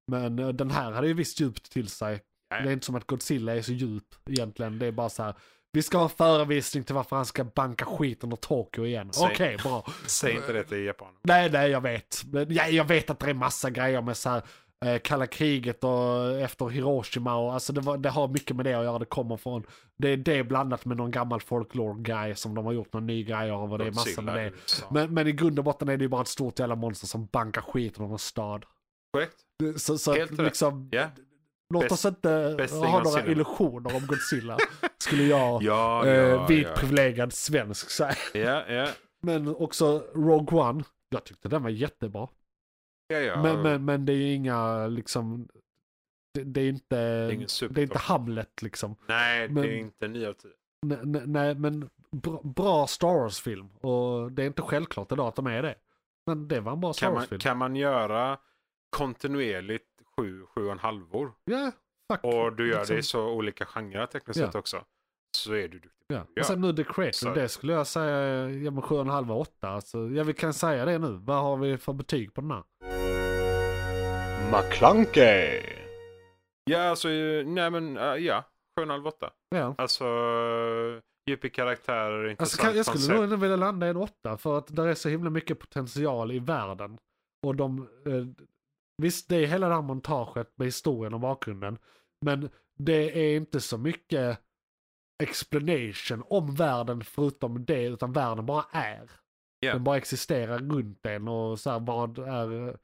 [0.06, 2.20] Men eh, den här hade ju visst djupt till sig.
[2.48, 2.60] Ja.
[2.60, 4.78] Det är inte som att Godzilla är så djup egentligen.
[4.78, 5.34] Det är bara så här.
[5.72, 9.10] Vi ska ha en förevisning till varför han ska banka skiten ur Tokyo igen.
[9.20, 9.86] Okej, bra.
[10.06, 11.14] Säg inte det till Japan.
[11.22, 12.22] Nej, nej, jag vet.
[12.48, 14.42] Ja, jag vet att det är massa grejer med så här,
[14.84, 18.74] eh, kalla kriget och efter Hiroshima och alltså det, var, det har mycket med det
[18.74, 18.98] att göra.
[18.98, 19.64] Det kommer från,
[19.96, 23.50] det är det blandat med någon gammal folklore-grej som de har gjort någon ny grej
[23.50, 24.84] av och det är massa Godzilla med det.
[24.90, 27.26] Men, men i grund och botten är det ju bara ett stort jävla monster som
[27.26, 28.64] bankar skiten ur en stad.
[29.12, 29.36] Korrekt?
[29.76, 31.06] Så, så Helt att liksom, Ja.
[31.74, 32.28] låt oss inte
[32.70, 34.56] ha några illusioner om Godzilla.
[34.98, 36.74] skulle jag, Ja, eh, ja, vit ja.
[36.76, 38.14] privilegierad svensk säga.
[38.34, 38.88] Ja, ja.
[39.22, 40.84] Men också Rogue One.
[41.10, 42.28] Jag tyckte den var jättebra.
[43.10, 43.42] Ja, ja.
[43.42, 45.48] Men, men, men det är ju inga liksom,
[46.34, 48.96] det, det är inte, är ingen det är inte Hamlet liksom.
[49.08, 50.50] Nej, men- det är inte 9 av 10.
[50.86, 53.68] Nej, nej, nej men bra, bra Star Wars-film.
[53.76, 55.74] Och det är inte självklart idag att de är det.
[56.26, 57.40] Men det var en bra Star Kan man, Wars-film.
[57.40, 58.38] kan man göra
[58.96, 59.86] kontinuerligt
[60.16, 61.72] 7, 7,5 halvor Ja,
[62.12, 62.24] fuck.
[62.24, 62.94] och du gör liksom.
[62.96, 64.84] det i så olika genrer tekniskt sett också.
[65.36, 65.90] Så är du duktig.
[66.06, 66.26] Ja.
[66.34, 66.40] Ja.
[66.42, 69.68] Och sen nu The Creator, det skulle jag säga, ja men 7,5 8.
[69.68, 71.12] Alltså, ja vi kan säga det nu.
[71.12, 72.62] Vad har vi för betyg på den här?
[74.52, 75.62] McClunkey.
[76.64, 78.44] Ja, alltså, eh, nej men äh, ja.
[78.80, 79.30] 7,5 8.
[79.50, 79.74] Ja.
[79.78, 80.04] Alltså,
[81.26, 83.30] djup i karaktärer, Alltså, intressant kan, jag skulle koncept.
[83.30, 86.38] nog vilja landa i en åtta för att där är så himla mycket potential i
[86.38, 86.98] världen.
[87.46, 88.46] Och de, eh,
[89.02, 91.78] visst det är hela det här montaget med historien och bakgrunden.
[92.24, 94.38] Men det är inte så mycket
[95.22, 99.10] explanation om världen förutom det, utan världen bara är.
[99.60, 99.72] Ja.
[99.72, 102.74] Den bara existerar runt en och så här, vad är eh,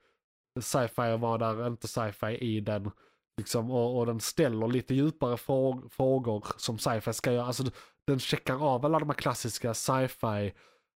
[0.62, 2.90] sci-fi och vad är inte sci-fi i den.
[3.36, 7.46] Liksom, och, och den ställer lite djupare frå frågor som sci-fi ska göra.
[7.46, 7.64] Alltså,
[8.06, 10.46] den checkar av alla de här klassiska sci-fi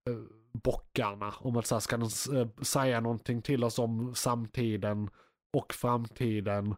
[0.08, 0.16] eh,
[0.52, 1.34] bockarna.
[1.40, 5.10] Om att så här, ska den eh, säga någonting till oss om samtiden
[5.56, 6.74] och framtiden.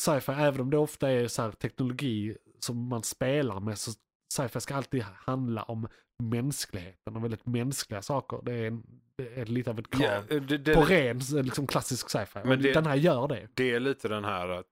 [0.00, 3.90] Sci-fi, även om det ofta är så här, teknologi som man spelar med, så
[4.34, 5.88] sci-fi ska alltid handla om
[6.22, 8.40] mänskligheten och väldigt mänskliga saker.
[8.42, 8.80] Det är,
[9.28, 10.26] är lite av ett krav.
[10.30, 12.38] Ja, det, det, på ren liksom, klassisk sci-fi.
[12.44, 13.48] Men det- den här gör det.
[13.54, 14.66] det är lite den här att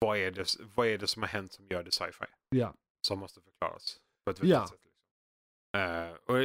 [0.00, 2.24] vad är, det, vad är det som har hänt som gör det sci-fi?
[2.50, 2.74] Ja.
[3.06, 4.66] Som måste förklaras på ett vettigt Ja.
[4.66, 4.80] sätt.
[4.84, 5.82] Liksom.
[5.82, 6.44] Eh, och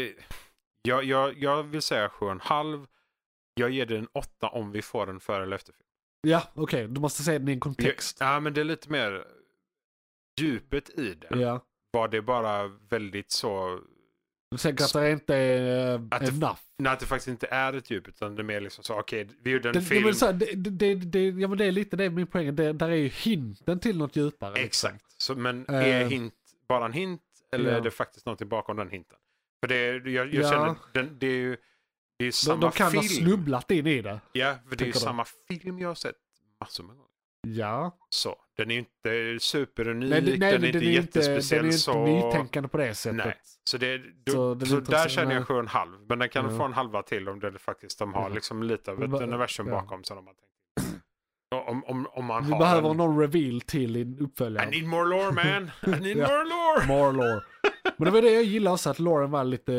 [0.81, 2.87] jag, jag, jag vill säga 7,5.
[3.55, 5.87] Jag ger den 8 om vi får en före eller efterfilm.
[6.21, 6.87] Ja, okej.
[6.87, 8.17] Du måste säga den i en kontext.
[8.19, 9.25] Ja, men det är lite mer
[10.41, 11.39] djupet i det.
[11.39, 11.65] Ja.
[11.91, 13.79] Var det bara väldigt så...
[14.53, 16.59] Du tänker att det inte är uh, Att det- enough.
[16.77, 19.29] Nej, att det faktiskt inte är ett djup utan det är mer liksom så, okej,
[19.43, 20.13] vi gjorde en Det, det, film.
[20.13, 22.55] så här, det, det, det, ja, men det är lite det min poäng.
[22.55, 24.53] Det, där är ju hinten till något djupare.
[24.53, 24.65] liksom.
[24.65, 25.05] Exakt.
[25.21, 25.75] Så, men Eh.
[25.75, 26.33] är hint
[26.67, 27.77] bara en hint eller Ja.
[27.77, 29.17] är det faktiskt någonting bakom den hinten?
[29.61, 30.49] För det, är- jag, jag Ja.
[30.51, 31.57] känner, den, det är ju
[32.17, 33.03] det är De, samma de kan film.
[33.03, 34.19] ha snubblat in i det.
[34.31, 36.15] Ja, för det är ju samma film jag har sett
[36.59, 37.09] massor med gånger.
[37.59, 37.97] Ja.
[38.09, 41.59] Så, den är inte superunik, Nej, nej, den är inte den är inte, den jättespeciell.
[41.59, 42.05] är ju inte så...
[42.05, 43.25] nytänkande på det sättet.
[43.25, 43.35] Nej.
[43.69, 45.99] Så, det, då, Så så, den är där känner jag sju och en halv.
[46.09, 46.57] Men den kan Ja.
[46.57, 49.73] få en halva till om det faktiskt de har liksom lite av ett universum ja.
[49.81, 50.49] bakom som de har tänkt.
[51.55, 52.97] Och Om, om, om man Vi har behöver en...
[52.97, 54.73] någon reveal till i uppföljaren.
[54.73, 55.71] I need more lore man!
[55.95, 56.27] I need Ja.
[56.27, 56.87] more lore!
[56.87, 57.41] More lore.
[57.97, 59.73] Men det var det jag gillade också, att Lauren var lite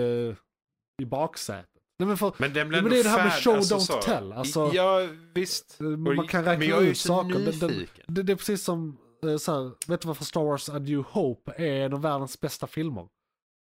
[1.02, 1.70] i baksätet.
[1.98, 3.78] Nej, men för, Men den blir men det är det här med show, alltså don't
[3.78, 3.92] så.
[4.00, 5.00] tell, alltså- ja,
[5.34, 5.76] visst.
[5.80, 7.38] man Och- kan räkna men jag är ut saker.
[7.38, 10.68] Den- den- det, det är precis som, eh, så här, vet du varför Star Wars
[10.68, 13.06] A New Hope är en av världens bästa filmer?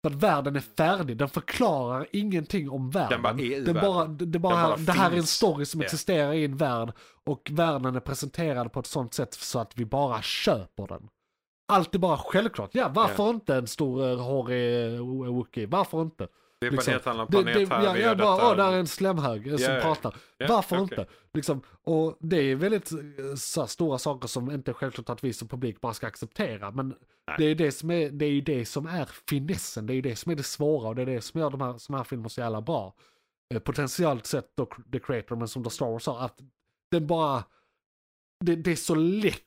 [0.04, 3.10] För att världen är färdig, den förklarar ingenting om världen.
[3.10, 3.92] Den bara är i den världen.
[3.94, 5.86] bara, det, det, bara, bara det här är en story som Ja.
[5.86, 6.92] existerar i en värld
[7.26, 11.08] och världen är presenterad på ett sånt sätt så att vi bara köper den.
[11.68, 12.70] Allt är bara självklart.
[12.74, 15.02] Ja, varför inte en stor uh, hårig uh,
[15.34, 15.68] Wookie?
[15.68, 16.28] Varför inte?
[16.60, 16.92] Det är på liksom.
[16.92, 17.84] en helt annan Det, planet det, här.
[17.84, 20.16] ja, jag bara, åh, där är en slemhög eh, som pratar.
[20.38, 20.84] Ja, Varför okej.
[20.84, 21.12] inte?
[21.34, 22.98] Liksom, och det är väldigt eh,
[23.36, 26.72] så här, stora saker som inte självklart att vi som publik bara ska acceptera.
[26.72, 26.88] Men
[27.28, 27.36] Nej.
[27.38, 30.02] det är, det, som är, det är ju det som är finessen, det är ju
[30.02, 32.04] det som är det svåra och det är det som gör de här, såna här
[32.06, 32.96] filmer så jävla bra.
[33.54, 36.40] Eh, potentiellt sett då The Creator, men som The Star Wars sa, att
[36.92, 37.44] den bara,
[38.46, 39.44] det, det är så lätt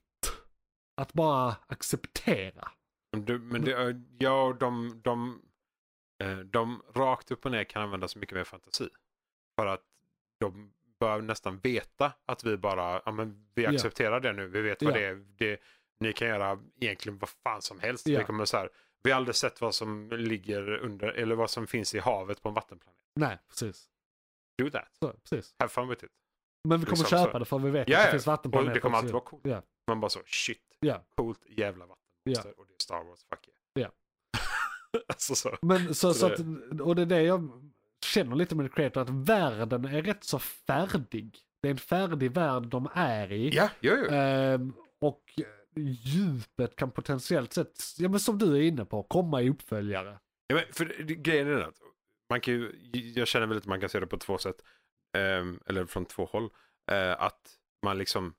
[0.97, 2.69] att bara acceptera.
[3.13, 5.43] Men Du, men det, ja, de, de,
[6.45, 8.89] de rakt upp och ner kan använda så mycket mer fantasi.
[9.59, 9.83] För att
[10.41, 14.83] de bör nästan veta att vi bara, ja men vi accepterar det nu, vi vet
[14.83, 14.99] vad Ja.
[14.99, 15.15] det är.
[15.15, 15.61] Det,
[16.01, 18.07] ni kan göra egentligen vad fan som helst.
[18.07, 18.19] Ja.
[18.19, 18.69] Vi, kommer så här,
[19.03, 22.49] vi har aldrig sett vad som ligger under, eller vad som finns i havet på
[22.49, 23.01] en vattenplanet.
[23.15, 23.89] Nej, precis.
[24.59, 24.89] Do that.
[24.99, 25.55] Så, precis.
[25.59, 26.11] Have fun with it.
[26.69, 27.39] Men vi kommer Liksom köpa så.
[27.39, 28.71] det för vi vet Ja, att det finns vattenplaneter.
[28.71, 29.45] Och det kommer alltid vara coolt.
[29.87, 31.05] Man bara så, shit, Ja.
[31.17, 32.61] coolt jävla vattenmonster.
[32.61, 33.49] Och det är Star Wars, fuck
[33.79, 33.93] yeah.
[35.09, 35.57] Alltså så.
[35.63, 36.41] Men så, Så så att,
[36.81, 37.51] och det är det jag
[38.07, 41.39] känner lite med The Creator, att världen är rätt så färdig.
[41.63, 43.51] Det är en färdig värld de är i.
[43.55, 44.11] Ja, jo, jo.
[44.11, 45.23] Ehm, och
[45.77, 50.19] djupet kan potentiellt sett, ja men som du är inne på, komma i uppföljare.
[50.47, 51.81] Ja, men för grejen är att
[52.31, 54.57] man kan ju, jag känner väl att man kan se det på två sätt.
[55.17, 56.51] Ehm, eller från två håll.
[56.91, 58.35] Eh, att man liksom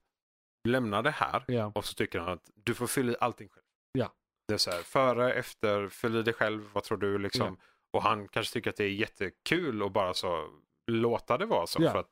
[0.68, 3.64] lämnar det här Ja, och så tycker han att du får fylla i allting själv.
[3.92, 4.12] Ja.
[4.52, 7.56] Det är så här, före, efter, fyll i dig själv, vad tror du liksom.
[7.92, 10.46] Och han kanske tycker att det är jättekul och bara så
[10.86, 11.82] låta det vara så.
[11.82, 11.90] Ja.
[11.92, 12.10] För att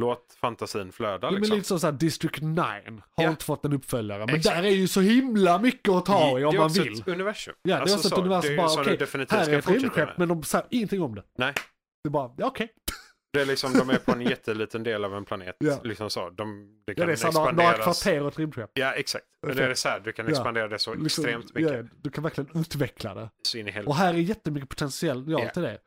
[0.00, 1.56] låt fantasin flöda ja men liksom.
[1.56, 3.30] lite som såhär District 9, har Ja.
[3.30, 4.26] inte fått en uppföljare.
[4.26, 4.56] Men Exakt.
[4.56, 7.00] där är ju så himla mycket att ta i om det är man också vill.
[7.00, 7.54] ett universum.
[7.62, 10.18] Ja, det är Alltså också ett så, universum bara, okej, definitivt Här är ett rymdskepp
[10.18, 11.22] men de säger ingenting om det.
[11.38, 11.54] Nej.
[12.04, 12.68] Det är bara, ja okej.
[13.32, 15.56] Det är liksom, de är på en jätteliten del av en planet.
[15.58, 15.80] Ja.
[15.84, 16.30] Liksom så.
[16.30, 18.70] De, det Ja, kan det är så några, några kvarter och rymdskepp.
[18.74, 19.24] Ja, exakt.
[19.42, 19.56] Okej.
[19.56, 20.30] det är så här, du kan Ja.
[20.32, 21.72] expandera det så Liksom, extremt mycket.
[21.72, 23.30] Ja, du kan verkligen utveckla det.
[23.86, 25.50] Och här är jättemycket potential ja, Ja.
[25.50, 25.78] till det.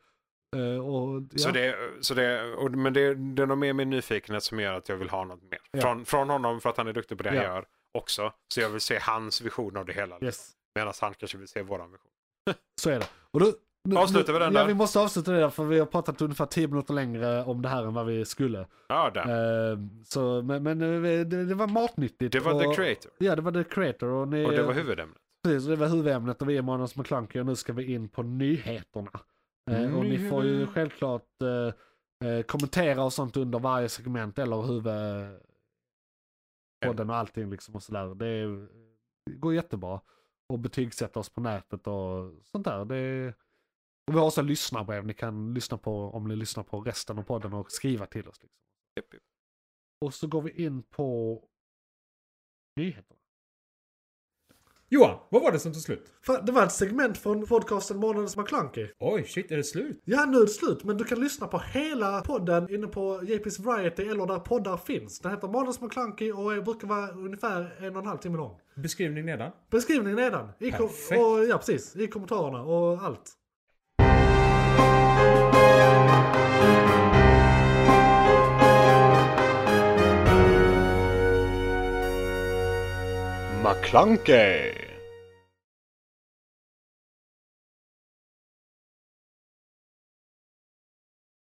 [0.56, 1.38] Eh, och, ja.
[1.40, 4.74] Så det, så det, och, men det, det är nog mer min nyfikenhet som gör
[4.74, 5.60] att jag vill ha något mer.
[5.72, 5.82] Ja.
[5.82, 7.42] Från, från honom för att han är duktig på det Ja.
[7.42, 8.34] han gör också.
[8.54, 10.18] Så jag vill se hans vision av det hela.
[10.22, 12.08] Yes, Medan han kanske vill se våran vision.
[12.82, 13.08] så är det.
[13.32, 13.54] Och då,
[13.98, 14.68] Avslutar vi den Ja, där?
[14.68, 17.70] vi måste avsluta det där för vi har pratat ungefär 10 minuter längre om det
[17.70, 18.68] här än vad vi skulle.
[18.88, 19.72] Ja, där.
[19.72, 22.32] Eh, så, men men eh, det, det var matnyttigt.
[22.34, 23.12] Det var och, The Creator.
[23.18, 24.10] Ja, det var The Creator.
[24.10, 25.18] Och, ni, Och det var huvudämnet.
[25.44, 28.24] Precis, det var huvudämnet och vi är Månads McClunky och nu ska vi in på
[28.24, 29.12] nyheterna.
[29.72, 34.62] Eh, och ni får ju självklart eh, eh, kommentera och sånt under varje segment eller
[34.62, 35.40] huvudpodden
[37.10, 38.16] och allting liksom och sådär.
[38.16, 38.68] Det, är-
[39.26, 40.02] det går jättebra.
[40.50, 42.86] Och betygsätta oss på nätet och sånt där.
[42.86, 43.34] Det
[44.12, 47.54] vi har också lyssnarbrev ni kan lyssna på om ni lyssnar på resten av podden
[47.54, 48.42] och skriva till oss.
[48.42, 48.60] Liksom.
[48.96, 49.24] Japp, japp.
[50.06, 51.42] Och så går vi in på
[52.76, 53.20] nyheterna.
[54.90, 56.14] Johan, vad var det som tog slut?
[56.44, 58.88] Det var ett segment från podcasten Månadens McClunky.
[59.00, 60.02] Oj, shit, är det slut?
[60.06, 63.64] Ja, nu är det slut, men du kan lyssna på hela podden inne på JP's
[63.64, 65.20] Variety eller där poddar finns.
[65.20, 68.60] Den heter Månadens McClunky och är- brukar vara ungefär en och en halv timme lång.
[68.76, 69.52] Beskrivning nedan.
[69.70, 70.50] Beskrivningen nedan.
[70.60, 71.22] I kom- Perfekt.
[71.22, 71.96] och, ja, precis.
[71.96, 73.34] I kommentarerna och allt.
[83.66, 84.95] McClunkey!